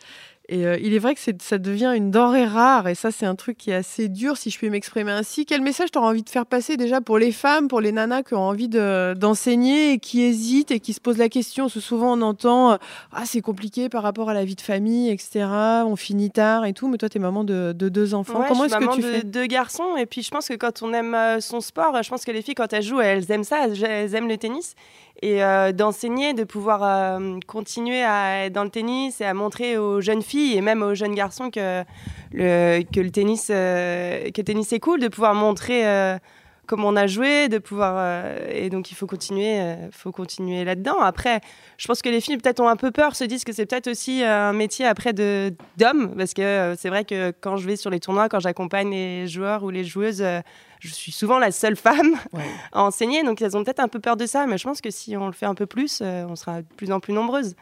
Et 0.49 0.65
euh, 0.65 0.79
il 0.81 0.95
est 0.95 1.01
vrai 1.01 1.17
que 1.17 1.21
ça 1.41 1.59
devient 1.59 1.93
une 1.97 2.13
denrée 2.13 2.45
rare, 2.45 2.87
et 2.87 2.95
ça 2.95 3.11
c'est 3.11 3.27
un 3.27 3.35
truc 3.35 3.59
qui 3.59 3.73
est 3.73 3.75
assez 3.75 4.09
dur, 4.09 4.37
si 4.37 4.51
je 4.51 4.59
puis 4.59 4.71
m'exprimer 4.71 5.11
ainsi. 5.11 5.45
Quel 5.45 5.61
message 5.61 5.91
tu 5.91 5.99
auras 5.99 6.09
envie 6.11 6.23
de 6.23 6.29
faire 6.31 6.47
passer 6.47 6.77
déjà 6.77 7.01
pour 7.01 7.19
les 7.19 7.33
femmes, 7.33 7.67
pour 7.67 7.81
les 7.81 7.91
nanas 7.91 8.23
qui 8.23 8.35
ont 8.35 8.47
envie 8.49 8.69
de- 8.69 9.15
d'enseigner 9.15 9.93
et 9.95 9.99
qui 9.99 10.23
hésitent 10.23 10.71
et 10.71 10.79
qui 10.79 10.93
se 10.93 11.01
posent 11.01 11.19
la 11.19 11.29
question? 11.29 11.65
Parce 11.65 11.75
que 11.75 11.81
souvent 11.81 12.17
on 12.17 12.23
entend 12.23 12.71
euh, 12.73 12.77
Ah, 13.13 13.23
c'est 13.27 13.41
compliqué 13.41 13.89
par 13.89 14.05
rapport 14.05 14.31
à 14.31 14.35
la 14.35 14.45
vie 14.45 14.55
de 14.55 14.61
famille, 14.61 15.11
etc. 15.11 15.47
On 15.85 15.97
finit 15.97 16.31
tard 16.31 16.65
et 16.65 16.73
tout, 16.75 16.87
mais 16.87 16.97
toi 16.99 17.09
tu 17.09 17.19
es 17.19 17.21
maman 17.21 17.43
de, 17.43 17.73
de 17.77 17.89
deux 17.89 18.15
enfants. 18.15 18.39
Ouais, 18.39 18.47
Comment 18.49 18.67
est-ce 18.67 18.77
que 18.77 18.95
tu 18.95 19.01
de 19.01 19.07
fais? 19.07 19.23
deux 19.25 19.47
garçons. 19.47 19.97
Et 19.99 20.07
puis, 20.07 20.23
je 20.23 20.31
pense 20.31 20.47
que 20.47 20.55
quand 20.55 20.81
on 20.83 20.93
aime 20.93 21.15
euh, 21.15 21.41
son 21.41 21.61
sport, 21.61 22.01
je 22.05 22.09
pense 22.09 22.25
que 22.25 22.31
les 22.31 22.43
filles, 22.43 22.55
quand 22.55 22.73
elles 22.73 22.85
jouent, 22.85 23.01
elles 23.01 23.29
aiment 23.33 23.43
ça, 23.43 23.65
elles, 23.67 23.83
elles 23.85 24.15
aiment 24.15 24.29
le 24.29 24.37
tennis. 24.37 24.75
Et 25.23 25.43
euh, 25.43 25.73
d'enseigner, 25.73 26.35
de 26.35 26.45
pouvoir 26.45 26.81
euh, 26.85 27.39
continuer 27.47 28.03
à 28.05 28.45
être 28.45 28.53
dans 28.53 28.65
le 28.65 28.71
tennis 28.71 29.19
et 29.23 29.25
à 29.25 29.33
montrer 29.33 29.79
aux 29.79 30.03
jeunes 30.03 30.21
filles 30.21 30.36
et 30.37 30.61
même 30.61 30.83
aux 30.83 30.95
jeunes 30.95 31.15
garçons 31.15 31.51
que 31.51 31.85
le, 32.33 32.83
que 32.83 33.01
le, 33.01 33.11
tennis, 33.11 33.49
euh, 33.51 34.31
que 34.31 34.41
le 34.41 34.45
tennis 34.45 34.73
est 34.73 34.81
cool, 34.81 35.01
de 35.01 35.09
pouvoir 35.09 35.35
montrer 35.35 35.87
euh, 35.87 36.19
comment 36.67 36.89
on 36.89 36.97
a 36.97 37.07
joué, 37.07 37.49
de 37.49 37.59
pouvoir. 37.59 37.95
euh, 37.99 38.39
et 38.51 38.71
donc, 38.71 38.91
il 38.91 38.95
faut 38.95 39.07
continuer, 39.07 39.61
euh, 39.61 39.91
faut 39.93 40.13
continuer 40.13 40.65
là-dedans. 40.65 41.01
Après, 41.01 41.41
je 41.79 41.87
pense 41.87 42.03
que 42.03 42.09
les 42.09 42.21
filles, 42.21 42.37
peut-être, 42.39 42.61
ont 42.61 42.69
un 42.69 42.77
peu 42.77 42.91
peur, 42.91 43.17
se 43.17 43.25
disent 43.25 43.45
que 43.45 43.53
c'est 43.53 43.67
peut-être 43.67 43.89
aussi 43.89 44.23
un 44.23 44.53
métier 44.53 44.85
après 44.87 45.13
de- 45.13 45.55
d'homme, 45.77 46.15
parce 46.17 46.35
que 46.35 46.43
euh, 46.43 46.75
c'est 46.77 46.89
vrai 46.89 47.05
que 47.05 47.33
quand 47.41 47.57
je 47.57 47.67
vais 47.67 47.77
sur 47.77 47.91
les 47.91 48.01
tournois, 48.01 48.29
quand 48.29 48.41
j'accompagne 48.41 48.91
les 48.91 49.27
joueurs 49.29 49.63
ou 49.65 49.71
les 49.71 49.85
joueuses, 49.85 50.23
euh, 50.23 50.41
je 50.81 50.93
suis 50.93 51.11
souvent 51.11 51.39
la 51.39 51.51
seule 51.53 51.75
femme 51.77 52.17
à 52.73 52.83
enseigner, 52.83 53.23
donc 53.23 53.41
elles 53.41 53.57
ont 53.57 53.65
peut-être 53.65 53.81
un 53.81 53.89
peu 53.89 53.99
peur 53.99 54.17
de 54.17 54.27
ça, 54.27 54.47
mais 54.47 54.59
je 54.59 54.65
pense 54.65 54.81
que 54.83 54.91
si 54.91 55.17
on 55.17 55.27
le 55.27 55.33
fait 55.33 55.47
un 55.47 55.55
peu 55.55 55.65
plus, 55.67 56.01
euh, 56.03 56.27
on 56.29 56.37
sera 56.37 56.61
de 56.61 56.67
plus 56.77 56.93
en 56.93 57.01
plus 57.01 57.15
nombreuses. 57.15 57.55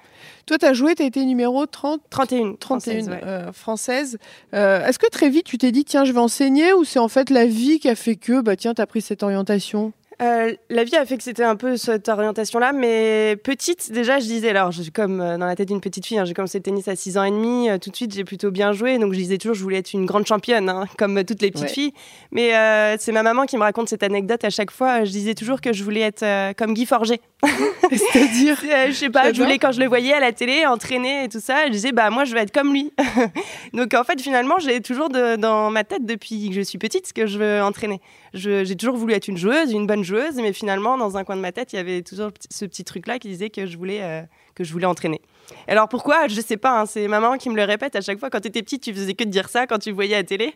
Toi, 0.46 0.58
tu 0.58 0.66
as 0.66 0.72
joué, 0.74 0.94
tu 0.94 1.02
as 1.02 1.06
été 1.06 1.24
numéro 1.24 1.64
30... 1.64 2.00
31. 2.10 2.54
31 2.58 3.52
française. 3.52 4.18
Euh, 4.52 4.84
est-ce 4.86 4.98
que 4.98 5.08
très 5.08 5.30
vite, 5.30 5.46
tu 5.46 5.58
t'es 5.58 5.72
dit, 5.72 5.84
tiens, 5.84 6.04
je 6.04 6.12
vais 6.12 6.18
enseigner, 6.18 6.72
ou 6.72 6.84
c'est 6.84 6.98
en 6.98 7.08
fait 7.08 7.30
la 7.30 7.46
vie 7.46 7.78
qui 7.78 7.88
a 7.88 7.94
fait 7.94 8.16
que, 8.16 8.40
bah, 8.40 8.56
tiens, 8.56 8.74
tu 8.74 8.82
as 8.82 8.86
pris 8.94 9.02
cette 9.02 9.24
orientation 9.24 9.92
euh, 10.22 10.52
la 10.70 10.84
vie 10.84 10.94
a 10.96 11.04
fait 11.04 11.16
que 11.16 11.22
c'était 11.22 11.44
un 11.44 11.56
peu 11.56 11.76
cette 11.76 12.08
orientation-là, 12.08 12.72
mais 12.72 13.36
petite, 13.42 13.90
déjà, 13.90 14.20
je 14.20 14.24
disais, 14.24 14.50
alors, 14.50 14.70
je 14.70 14.82
suis 14.82 14.92
comme 14.92 15.20
euh, 15.20 15.36
dans 15.38 15.46
la 15.46 15.56
tête 15.56 15.68
d'une 15.68 15.80
petite 15.80 16.06
fille, 16.06 16.18
hein, 16.18 16.24
j'ai 16.24 16.34
commencé 16.34 16.58
le 16.58 16.62
tennis 16.62 16.86
à 16.86 16.94
6 16.94 17.18
ans 17.18 17.24
et 17.24 17.30
demi, 17.30 17.68
euh, 17.68 17.78
tout 17.78 17.90
de 17.90 17.96
suite, 17.96 18.14
j'ai 18.14 18.24
plutôt 18.24 18.50
bien 18.50 18.72
joué, 18.72 18.98
donc 18.98 19.12
je 19.12 19.18
disais 19.18 19.38
toujours, 19.38 19.56
je 19.56 19.62
voulais 19.62 19.78
être 19.78 19.92
une 19.92 20.06
grande 20.06 20.26
championne, 20.26 20.68
hein, 20.68 20.84
comme 20.98 21.24
toutes 21.24 21.42
les 21.42 21.50
petites 21.50 21.70
filles. 21.70 21.92
Mais 22.30 22.52
c'est 22.98 23.12
ma 23.12 23.22
maman 23.22 23.44
qui 23.46 23.56
me 23.56 23.62
raconte 23.62 23.88
cette 23.88 24.02
anecdote 24.02 24.44
à 24.44 24.50
chaque 24.50 24.70
fois, 24.70 25.04
je 25.04 25.10
disais 25.10 25.34
toujours 25.34 25.60
que 25.60 25.72
je 25.72 25.82
voulais 25.82 26.00
être 26.00 26.54
comme 26.54 26.74
Guy 26.74 26.86
Forger. 26.86 27.20
C'est-à-dire 27.90 28.56
Je 28.88 28.92
sais 28.92 29.10
pas, 29.10 29.32
je 29.32 29.42
voulais, 29.42 29.58
quand 29.58 29.72
je 29.72 29.80
le 29.80 29.86
voyais 29.86 30.12
à 30.12 30.20
la 30.20 30.32
télé, 30.32 30.66
entraîner 30.66 31.24
et 31.24 31.28
tout 31.28 31.40
ça, 31.40 31.66
je 31.66 31.72
disais, 31.72 31.92
bah, 31.92 32.10
moi, 32.10 32.24
je 32.24 32.34
veux 32.34 32.40
être 32.40 32.52
comme 32.52 32.72
lui. 32.72 32.92
donc, 33.72 33.94
en 33.94 34.04
fait, 34.04 34.20
finalement, 34.20 34.58
j'ai 34.58 34.80
toujours 34.80 35.08
dans 35.08 35.70
ma 35.70 35.84
tête, 35.84 36.04
depuis 36.04 36.48
que 36.48 36.54
je 36.54 36.60
suis 36.60 36.78
petite, 36.78 37.06
ce 37.08 37.12
que 37.12 37.26
je 37.26 37.38
veux 37.38 37.62
entraîner. 37.62 38.00
J'ai 38.34 38.74
toujours 38.74 38.96
voulu 38.96 39.14
être 39.14 39.28
une 39.28 39.36
joueuse, 39.36 39.70
une 39.70 39.86
bonne 39.86 40.02
joueuse, 40.02 40.34
mais 40.34 40.52
finalement, 40.52 40.98
dans 40.98 41.16
un 41.16 41.22
coin 41.22 41.36
de 41.36 41.40
ma 41.40 41.52
tête, 41.52 41.72
il 41.72 41.76
y 41.76 41.78
avait 41.78 42.02
toujours 42.02 42.30
ce 42.50 42.64
petit 42.64 42.82
truc-là 42.82 43.20
qui 43.20 43.28
disait 43.28 43.48
que 43.48 43.64
je 43.64 43.78
voulais, 43.78 44.02
euh, 44.02 44.22
que 44.56 44.64
je 44.64 44.72
voulais 44.72 44.86
entraîner. 44.86 45.20
Alors 45.68 45.88
pourquoi? 45.88 46.26
Je 46.26 46.40
sais 46.40 46.56
pas, 46.56 46.80
hein, 46.80 46.86
c'est 46.86 47.06
maman 47.06 47.36
qui 47.36 47.48
me 47.48 47.54
le 47.54 47.62
répète 47.62 47.94
à 47.94 48.00
chaque 48.00 48.18
fois. 48.18 48.30
Quand 48.30 48.40
tu 48.40 48.48
étais 48.48 48.62
petite, 48.62 48.82
tu 48.82 48.92
faisais 48.92 49.14
que 49.14 49.22
de 49.22 49.30
dire 49.30 49.48
ça 49.48 49.68
quand 49.68 49.78
tu 49.78 49.92
voyais 49.92 50.14
à 50.14 50.18
la 50.18 50.24
télé. 50.24 50.54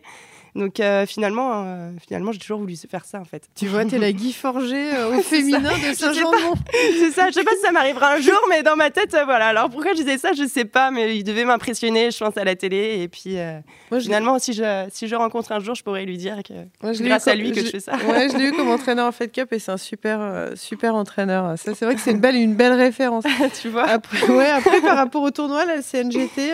Donc 0.55 0.79
euh, 0.79 1.05
finalement, 1.05 1.63
euh, 1.65 1.91
finalement 2.05 2.31
j'ai 2.31 2.39
toujours 2.39 2.59
voulu 2.59 2.75
faire 2.75 3.05
ça 3.05 3.19
en 3.19 3.25
fait. 3.25 3.43
Tu 3.55 3.67
vois, 3.67 3.85
t'es 3.85 3.97
la 3.97 4.11
Guy 4.11 4.33
Forger 4.33 4.95
euh, 4.95 5.15
au 5.17 5.21
féminin 5.21 5.59
de 5.59 5.93
Saint-Jean. 5.93 6.31
C'est 6.71 7.11
ça, 7.11 7.27
je 7.27 7.33
sais 7.33 7.43
pas 7.43 7.51
si 7.51 7.61
ça 7.61 7.71
m'arrivera 7.71 8.13
un 8.13 8.19
jour, 8.19 8.39
mais 8.49 8.63
dans 8.63 8.75
ma 8.75 8.89
tête, 8.89 9.15
voilà. 9.25 9.47
Alors 9.47 9.69
pourquoi 9.69 9.93
je 9.93 9.97
disais 9.97 10.17
ça, 10.17 10.33
je 10.33 10.47
sais 10.47 10.65
pas, 10.65 10.91
mais 10.91 11.17
il 11.17 11.23
devait 11.23 11.45
m'impressionner, 11.45 12.11
je 12.11 12.17
pense, 12.17 12.37
à 12.37 12.43
la 12.43 12.55
télé. 12.55 13.01
Et 13.01 13.07
puis 13.07 13.37
finalement, 13.99 14.39
si 14.39 14.53
je, 14.53 14.87
si 14.91 15.07
je 15.07 15.15
rencontre 15.15 15.51
un 15.51 15.59
jour, 15.59 15.75
je 15.75 15.83
pourrais 15.83 16.05
lui 16.05 16.17
dire 16.17 16.37
que 16.43 16.53
c'est 16.93 17.03
grâce 17.03 17.27
à 17.27 17.35
lui 17.35 17.51
que 17.51 17.61
je, 17.61 17.69
fais 17.69 17.79
ça. 17.79 17.93
Ouais, 18.07 18.29
je 18.29 18.37
l'ai 18.37 18.45
eu 18.45 18.51
comme 18.51 18.69
entraîneur 18.69 19.07
en 19.07 19.11
Fed 19.11 19.31
Cup 19.31 19.53
et 19.53 19.59
c'est 19.59 19.71
un 19.71 19.77
super, 19.77 20.49
super 20.55 20.95
entraîneur. 20.95 21.57
Ça, 21.57 21.75
c'est 21.75 21.85
vrai 21.85 21.95
que 21.95 22.01
c'est 22.01 22.11
une 22.11 22.19
belle, 22.19 22.35
une 22.35 22.55
belle 22.55 22.73
référence. 22.73 23.25
tu 23.61 23.69
vois 23.69 23.87
après, 23.87 24.27
ouais, 24.29 24.49
après, 24.49 24.81
par 24.81 24.97
rapport 24.97 25.23
au 25.23 25.31
tournoi, 25.31 25.65
la 25.65 25.81
CNGT 25.81 26.51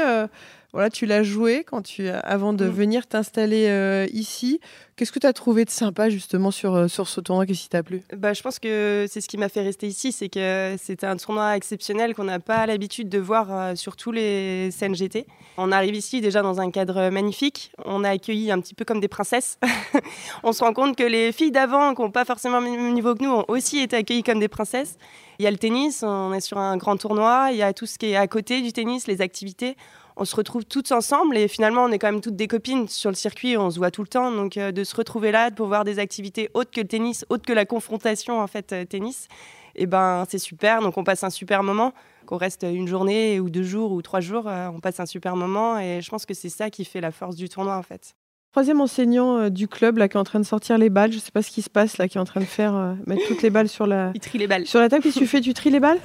voilà, 0.75 0.89
tu 0.89 1.05
l'as 1.05 1.23
joué 1.23 1.63
quand 1.63 1.81
tu, 1.81 2.09
avant 2.09 2.51
de 2.51 2.65
mm. 2.65 2.69
venir 2.69 3.07
t'installer 3.07 3.67
euh, 3.69 4.07
ici. 4.11 4.59
Qu'est-ce 4.97 5.13
que 5.13 5.19
tu 5.19 5.25
as 5.25 5.31
trouvé 5.31 5.63
de 5.63 5.69
sympa 5.69 6.09
justement 6.09 6.51
sur, 6.51 6.75
euh, 6.75 6.87
sur 6.89 7.07
ce 7.07 7.21
tournoi? 7.21 7.45
Qu'est-ce 7.45 7.61
qui 7.61 7.69
t'a 7.69 7.81
plu? 7.81 8.01
Bah, 8.13 8.33
Je 8.33 8.41
pense 8.41 8.59
que 8.59 9.05
c'est 9.09 9.21
ce 9.21 9.29
qui 9.29 9.37
m'a 9.37 9.47
fait 9.47 9.61
rester 9.61 9.87
ici, 9.87 10.11
c'est 10.11 10.27
que 10.27 10.75
c'était 10.77 11.07
un 11.07 11.15
tournoi 11.15 11.55
exceptionnel 11.55 12.13
qu'on 12.13 12.25
n'a 12.25 12.41
pas 12.41 12.65
l'habitude 12.65 13.07
de 13.07 13.19
voir 13.19 13.47
euh, 13.51 13.75
sur 13.75 13.95
tous 13.95 14.11
les 14.11 14.69
CNGT. 14.77 15.27
On 15.55 15.71
arrive 15.71 15.95
ici 15.95 16.19
déjà 16.19 16.41
dans 16.41 16.59
un 16.59 16.69
cadre 16.71 17.09
magnifique, 17.09 17.71
on 17.85 18.03
a 18.03 18.09
accueilli 18.09 18.51
un 18.51 18.59
petit 18.59 18.73
peu 18.73 18.83
comme 18.83 18.99
des 18.99 19.07
princesses. 19.07 19.57
on 20.43 20.51
se 20.51 20.61
rend 20.61 20.73
compte 20.73 20.97
que 20.97 21.03
les 21.03 21.31
filles 21.31 21.51
d'avant, 21.51 21.95
qui 21.95 22.01
n'ont 22.01 22.11
pas 22.11 22.25
forcément 22.25 22.59
le 22.59 22.69
même 22.69 22.93
niveau 22.93 23.15
que 23.15 23.23
nous, 23.23 23.31
ont 23.31 23.45
aussi 23.47 23.79
été 23.79 23.95
accueillies 23.95 24.23
comme 24.23 24.39
des 24.41 24.49
princesses. 24.49 24.97
Il 25.39 25.43
y 25.43 25.47
a 25.47 25.51
le 25.51 25.57
tennis, 25.57 26.03
on 26.03 26.33
est 26.33 26.41
sur 26.41 26.57
un 26.57 26.75
grand 26.75 26.97
tournoi, 26.97 27.49
il 27.51 27.57
y 27.57 27.63
a 27.63 27.71
tout 27.71 27.85
ce 27.85 27.97
qui 27.97 28.07
est 28.07 28.17
à 28.17 28.27
côté 28.27 28.61
du 28.61 28.73
tennis, 28.73 29.07
les 29.07 29.21
activités 29.21 29.77
on 30.17 30.25
se 30.25 30.35
retrouve 30.35 30.65
toutes 30.65 30.91
ensemble 30.91 31.37
et 31.37 31.47
finalement 31.47 31.83
on 31.83 31.91
est 31.91 31.99
quand 31.99 32.11
même 32.11 32.21
toutes 32.21 32.35
des 32.35 32.47
copines 32.47 32.87
sur 32.87 33.09
le 33.09 33.15
circuit, 33.15 33.57
on 33.57 33.69
se 33.69 33.77
voit 33.77 33.91
tout 33.91 34.01
le 34.01 34.07
temps, 34.07 34.31
donc 34.31 34.57
euh, 34.57 34.71
de 34.71 34.83
se 34.83 34.95
retrouver 34.95 35.31
là, 35.31 35.49
de 35.49 35.55
pouvoir 35.55 35.83
des 35.83 35.99
activités 35.99 36.49
autres 36.53 36.71
que 36.71 36.81
le 36.81 36.87
tennis, 36.87 37.25
autres 37.29 37.45
que 37.45 37.53
la 37.53 37.65
confrontation 37.65 38.39
en 38.39 38.47
fait 38.47 38.71
euh, 38.71 38.85
tennis, 38.85 39.27
et 39.75 39.83
eh 39.83 39.85
ben 39.87 40.23
c'est 40.29 40.37
super, 40.37 40.81
donc 40.81 40.97
on 40.97 41.03
passe 41.03 41.23
un 41.23 41.29
super 41.29 41.63
moment, 41.63 41.93
qu'on 42.25 42.37
reste 42.37 42.63
une 42.63 42.87
journée 42.87 43.41
ou 43.41 43.49
deux 43.49 43.63
jours 43.63 43.91
ou 43.91 44.01
trois 44.01 44.21
jours, 44.21 44.47
euh, 44.47 44.69
on 44.73 44.79
passe 44.79 45.01
un 45.01 45.05
super 45.05 45.35
moment. 45.35 45.77
Et 45.77 45.99
je 46.01 46.09
pense 46.09 46.25
que 46.25 46.33
c'est 46.33 46.49
ça 46.49 46.69
qui 46.69 46.85
fait 46.85 47.01
la 47.01 47.11
force 47.11 47.35
du 47.35 47.49
tournoi 47.49 47.75
en 47.75 47.83
fait. 47.83 48.15
Troisième 48.53 48.79
enseignant 48.79 49.49
du 49.49 49.67
club 49.67 49.97
là 49.97 50.07
qui 50.07 50.15
est 50.15 50.19
en 50.19 50.23
train 50.23 50.39
de 50.39 50.45
sortir 50.45 50.77
les 50.77 50.89
balles, 50.89 51.11
je 51.11 51.19
sais 51.19 51.31
pas 51.31 51.41
ce 51.41 51.51
qui 51.51 51.61
se 51.61 51.69
passe 51.69 51.97
là, 51.97 52.07
qui 52.07 52.17
est 52.17 52.21
en 52.21 52.25
train 52.25 52.39
de 52.39 52.45
faire 52.45 52.95
mettre 53.05 53.27
toutes 53.27 53.41
les 53.41 53.49
balles 53.49 53.67
sur 53.67 53.85
la. 53.85 54.11
Il 54.15 54.21
trie 54.21 54.37
les 54.37 54.47
balles. 54.47 54.65
Sur 54.65 54.79
la 54.79 54.87
table, 54.87 55.03
qu'est-ce 55.03 55.15
que 55.15 55.19
tu 55.19 55.27
fais? 55.27 55.41
Tu 55.41 55.53
tries 55.53 55.71
les 55.71 55.81
balles? 55.81 55.99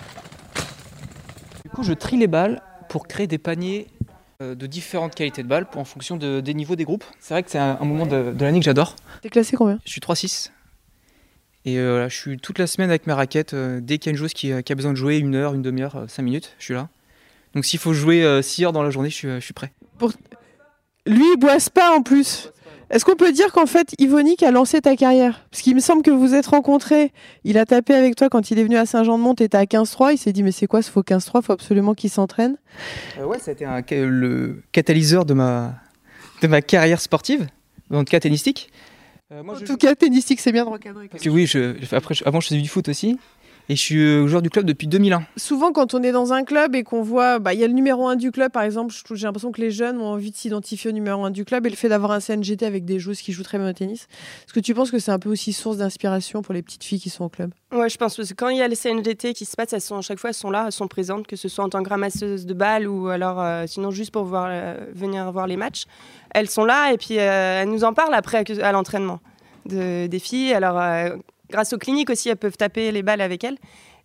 Du 1.65 1.71
coup, 1.71 1.85
je 1.85 1.93
trie 1.93 2.17
les 2.17 2.27
balles 2.27 2.61
pour 2.89 3.07
créer 3.07 3.29
des 3.29 3.39
paniers 3.39 3.87
de 4.41 4.67
différentes 4.67 5.15
qualités 5.15 5.43
de 5.43 5.49
balles 5.49 5.67
en 5.75 5.85
fonction 5.85 6.17
des 6.17 6.55
niveaux 6.55 6.77
des 6.77 6.85
groupes. 6.85 7.05
C'est 7.21 7.35
vrai 7.35 7.43
que 7.43 7.51
c'est 7.51 7.59
un, 7.59 7.77
moment 7.85 8.07
de, 8.07 8.35
l'année 8.41 8.59
que 8.59 8.65
j'adore. 8.65 8.97
T'es 9.23 9.29
classé 9.29 9.57
combien? 9.57 9.79
Je 9.85 9.91
suis 9.91 10.01
3-6. 10.01 10.51
Et 11.67 11.79
euh, 11.79 12.09
je 12.09 12.17
suis 12.17 12.39
toute 12.39 12.59
la 12.59 12.67
semaine 12.67 12.89
avec 12.89 13.07
ma 13.07 13.15
raquette. 13.15 13.53
Euh, 13.53 13.81
dès 13.83 13.99
qu'il 13.99 14.09
y 14.09 14.11
a 14.11 14.13
une 14.13 14.17
joueuse 14.17 14.33
qui, 14.33 14.53
a 14.53 14.63
besoin 14.75 14.93
de 14.93 14.97
jouer 14.97 15.19
une 15.19 15.35
heure, 15.35 15.55
une 15.55 15.63
demi-heure, 15.63 16.05
cinq 16.09 16.23
minutes, 16.23 16.55
je 16.59 16.65
suis 16.65 16.75
là. 16.75 16.89
Donc 17.55 17.65
s'il 17.65 17.79
faut 17.79 17.93
jouer 17.93 18.41
6 18.43 18.65
heures 18.65 18.73
dans 18.73 18.83
la 18.83 18.91
journée, 18.91 19.11
je 19.11 19.15
suis, 19.15 19.29
je 19.29 19.41
suis 19.41 19.55
prêt. 19.55 19.73
Pour... 19.99 20.13
Lui, 21.07 21.25
il 21.35 21.37
boisse 21.39 21.69
pas 21.69 21.91
en 21.91 22.03
plus. 22.03 22.51
Est-ce 22.91 23.05
qu'on 23.05 23.15
peut 23.15 23.33
dire 23.33 23.53
qu'en 23.53 23.67
fait, 23.67 23.95
Yvonique 23.99 24.43
a 24.43 24.51
lancé 24.51 24.81
ta 24.81 24.97
carrière? 24.97 25.47
Parce 25.51 25.63
qu'il 25.63 25.77
me 25.77 25.81
semble 25.81 26.03
que 26.03 26.11
vous 26.11 26.35
êtes 26.35 26.47
rencontrés. 26.47 27.13
Il 27.45 27.57
a 27.57 27.65
tapé 27.65 27.95
avec 27.95 28.17
toi 28.17 28.29
quand 28.29 28.51
il 28.51 28.59
est 28.59 28.65
venu 28.65 28.77
à 28.77 28.85
Saint-Jean-de-Mont, 28.85 29.37
tu 29.37 29.45
étais 29.45 29.57
à 29.57 29.65
15-3. 29.65 30.13
Il 30.13 30.19
s'est 30.19 30.33
dit, 30.33 30.43
mais 30.43 30.51
c'est 30.51 30.67
quoi 30.67 30.83
ce 30.83 30.91
faux 30.91 31.03
15-3 31.03 31.31
Il 31.37 31.43
faut 31.43 31.53
absolument 31.53 31.95
qu'il 31.95 32.11
s'entraîne. 32.11 32.57
Euh, 33.19 33.27
ouais, 33.27 33.39
ça 33.39 33.53
a 33.53 33.55
été 33.55 33.65
un, 33.65 33.83
le 33.91 34.63
catalyseur 34.73 35.25
de 35.25 35.35
ma, 35.35 35.75
de 36.43 36.49
ma 36.49 36.63
carrière 36.63 37.01
sportive, 37.01 37.47
en 37.93 38.01
tout 38.01 38.11
cas 38.11 38.19
tennistique. 38.21 38.73
Euh, 39.33 39.43
en 39.47 39.55
tout 39.55 39.77
cas, 39.77 39.95
tennistique, 39.95 40.41
c'est 40.41 40.51
bien 40.51 40.65
de 40.65 40.71
recadrer. 40.71 41.09
oui, 41.27 41.47
je, 41.47 41.77
après, 41.95 42.17
avant, 42.25 42.41
je 42.41 42.49
faisais 42.49 42.61
du 42.61 42.69
foot 42.69 42.89
aussi. 42.89 43.17
Et 43.71 43.77
je 43.77 43.81
suis 43.81 44.01
euh, 44.01 44.27
joueur 44.27 44.43
du 44.43 44.51
club 44.51 44.65
depuis 44.65 44.89
2001. 44.89 45.23
Souvent, 45.37 45.71
quand 45.71 45.95
on 45.95 46.03
est 46.03 46.11
dans 46.11 46.33
un 46.33 46.43
club 46.43 46.75
et 46.75 46.83
qu'on 46.83 47.03
voit, 47.03 47.39
bah, 47.39 47.55
il 47.55 47.61
y 47.61 47.63
a 47.63 47.69
le 47.69 47.73
numéro 47.73 48.09
1 48.09 48.17
du 48.17 48.33
club, 48.33 48.51
par 48.51 48.65
exemple, 48.65 48.93
j'ai 49.13 49.27
l'impression 49.29 49.53
que 49.53 49.61
les 49.61 49.71
jeunes 49.71 50.01
ont 50.01 50.09
envie 50.09 50.33
de 50.33 50.37
s'identifier 50.37 50.91
au 50.91 50.93
numéro 50.93 51.25
1 51.25 51.31
du 51.31 51.45
club 51.45 51.65
et 51.67 51.71
le 51.71 51.77
fait 51.77 51.89
d'avoir 51.89 52.11
un 52.11 52.19
CNGT 52.19 52.67
avec 52.67 52.85
des 52.85 52.99
joueuses 52.99 53.21
qui 53.21 53.31
jouent 53.31 53.45
très 53.45 53.59
bien 53.59 53.71
au 53.71 53.73
tennis. 53.73 54.09
Est-ce 54.45 54.53
que 54.53 54.59
tu 54.59 54.75
penses 54.75 54.91
que 54.91 54.99
c'est 54.99 55.13
un 55.13 55.21
peu 55.21 55.29
aussi 55.29 55.53
source 55.53 55.77
d'inspiration 55.77 56.43
pour 56.43 56.53
les 56.53 56.63
petites 56.63 56.83
filles 56.83 56.99
qui 56.99 57.11
sont 57.11 57.23
au 57.23 57.29
club? 57.29 57.53
Ouais, 57.71 57.89
je 57.89 57.97
pense 57.97 58.17
que 58.17 58.35
quand 58.35 58.49
il 58.49 58.57
y 58.57 58.61
a 58.61 58.67
les 58.67 58.75
CNGT 58.75 59.35
qui 59.35 59.45
se 59.45 59.55
passent, 59.55 59.73
elles 59.73 59.81
sont, 59.81 59.99
à 59.99 60.03
chaque 60.03 60.19
fois, 60.19 60.31
elles 60.31 60.35
sont 60.35 60.51
là, 60.51 60.65
elles 60.67 60.73
sont 60.73 60.89
présentes, 60.89 61.29
que 61.29 61.37
ce 61.37 61.49
soit 61.49 61.65
en 61.65 61.69
tant 61.69 61.85
que 61.85 61.91
ramasseuse 61.91 62.47
de 62.47 62.55
balles 62.55 62.89
ou 62.89 63.07
alors 63.07 63.41
euh, 63.41 63.67
sinon 63.69 63.93
juste 63.93 64.11
pour 64.11 64.25
voir, 64.25 64.49
euh, 64.51 64.79
venir 64.95 65.31
voir 65.31 65.47
les 65.47 65.57
matchs. 65.57 65.85
Elles 66.35 66.51
sont 66.51 66.65
là 66.65 66.93
et 66.93 66.99
puis 66.99 67.15
elles 67.15 67.69
nous 67.69 67.85
en 67.85 67.95
parlent 67.95 68.15
après 68.15 68.43
à 68.63 68.73
l'entraînement 68.73 69.21
de, 69.67 70.09
des 70.09 70.19
filles. 70.19 70.55
Alors, 70.55 70.77
grâce 71.51 71.73
aux 71.73 71.79
cliniques 71.79 72.11
aussi, 72.11 72.29
elles 72.29 72.37
peuvent 72.37 72.57
taper 72.57 72.93
les 72.93 73.03
balles 73.03 73.21
avec 73.21 73.45
elles. 73.45 73.59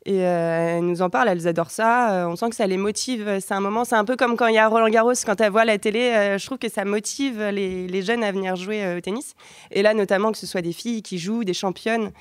Et 0.08 0.24
euh, 0.24 0.78
elles 0.78 0.86
nous 0.86 1.02
en 1.02 1.10
parlent, 1.10 1.30
elles 1.30 1.48
adorent 1.48 1.72
ça. 1.72 2.14
Euh, 2.14 2.28
on 2.28 2.36
sent 2.36 2.50
que 2.50 2.56
ça 2.56 2.68
les 2.68 2.78
motive. 2.78 3.40
C'est 3.40 3.56
un 3.56 3.60
moment, 3.60 3.86
c'est 3.86 3.96
un 3.96 4.06
peu 4.06 4.16
comme 4.16 4.38
quand 4.38 4.46
il 4.48 4.54
y 4.54 4.60
a 4.60 4.68
Roland 4.68 4.90
Garros, 4.90 5.14
quand 5.26 5.42
elles 5.42 5.52
voient 5.52 5.66
la 5.66 5.80
télé. 5.80 6.12
Euh, 6.14 6.38
je 6.38 6.46
trouve 6.46 6.60
que 6.60 6.70
ça 6.70 6.86
motive 6.86 7.42
les, 7.42 7.88
les 7.88 8.02
jeunes 8.04 8.24
à 8.24 8.32
venir 8.32 8.56
jouer 8.56 8.98
au 8.98 9.02
tennis. 9.02 9.34
Et 9.72 9.82
là, 9.82 9.96
notamment, 9.96 10.32
que 10.32 10.38
ce 10.38 10.46
soit 10.46 10.62
des 10.62 10.74
filles 10.74 11.02
qui 11.02 11.18
jouent, 11.18 11.44
des 11.44 11.56
championnes, 11.56 12.12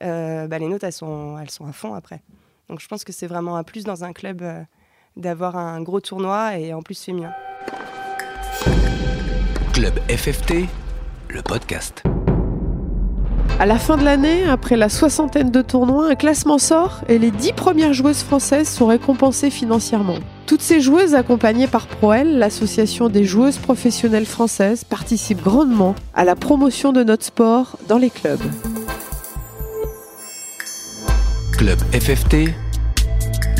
bah, 0.00 0.58
les 0.58 0.68
notes, 0.68 0.84
elles 0.84 0.92
sont, 0.92 1.38
elles 1.38 1.50
sont 1.50 1.66
à 1.66 1.72
fond 1.72 1.94
après. 1.94 2.22
Donc 2.70 2.80
je 2.80 2.88
pense 2.88 3.04
que 3.04 3.12
c'est 3.12 3.26
vraiment 3.26 3.56
un 3.56 3.62
plus 3.62 3.84
dans 3.84 4.04
un 4.04 4.14
club 4.14 4.42
d'avoir 5.16 5.56
un 5.56 5.82
gros 5.82 6.00
tournoi 6.00 6.58
et 6.58 6.72
en 6.72 6.82
plus 6.82 6.98
féminin. 6.98 7.32
Club 9.74 9.94
FFT, 10.08 10.66
le 11.28 11.42
podcast. 11.42 12.02
À 13.60 13.66
la 13.66 13.78
fin 13.78 13.96
de 13.96 14.04
l'année, 14.04 14.44
après 14.44 14.76
la 14.76 14.88
soixantaine 14.88 15.50
de 15.50 15.62
tournois, 15.62 16.08
un 16.10 16.16
classement 16.16 16.58
sort 16.58 17.02
et 17.08 17.18
les 17.18 17.30
dix 17.30 17.52
premières 17.52 17.92
joueuses 17.92 18.22
françaises 18.22 18.68
sont 18.68 18.86
récompensées 18.86 19.48
financièrement. 19.48 20.16
Toutes 20.46 20.60
ces 20.60 20.80
joueuses, 20.80 21.14
accompagnées 21.14 21.68
par 21.68 21.86
Proel, 21.86 22.38
l'association 22.38 23.08
des 23.08 23.24
joueuses 23.24 23.58
professionnelles 23.58 24.26
françaises, 24.26 24.82
participent 24.82 25.42
grandement 25.42 25.94
à 26.14 26.24
la 26.24 26.34
promotion 26.34 26.92
de 26.92 27.04
notre 27.04 27.24
sport 27.24 27.78
dans 27.88 27.98
les 27.98 28.10
clubs. 28.10 28.42
Club 31.56 31.78
FFT, 31.92 32.48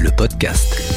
le 0.03 0.11
podcast. 0.17 0.94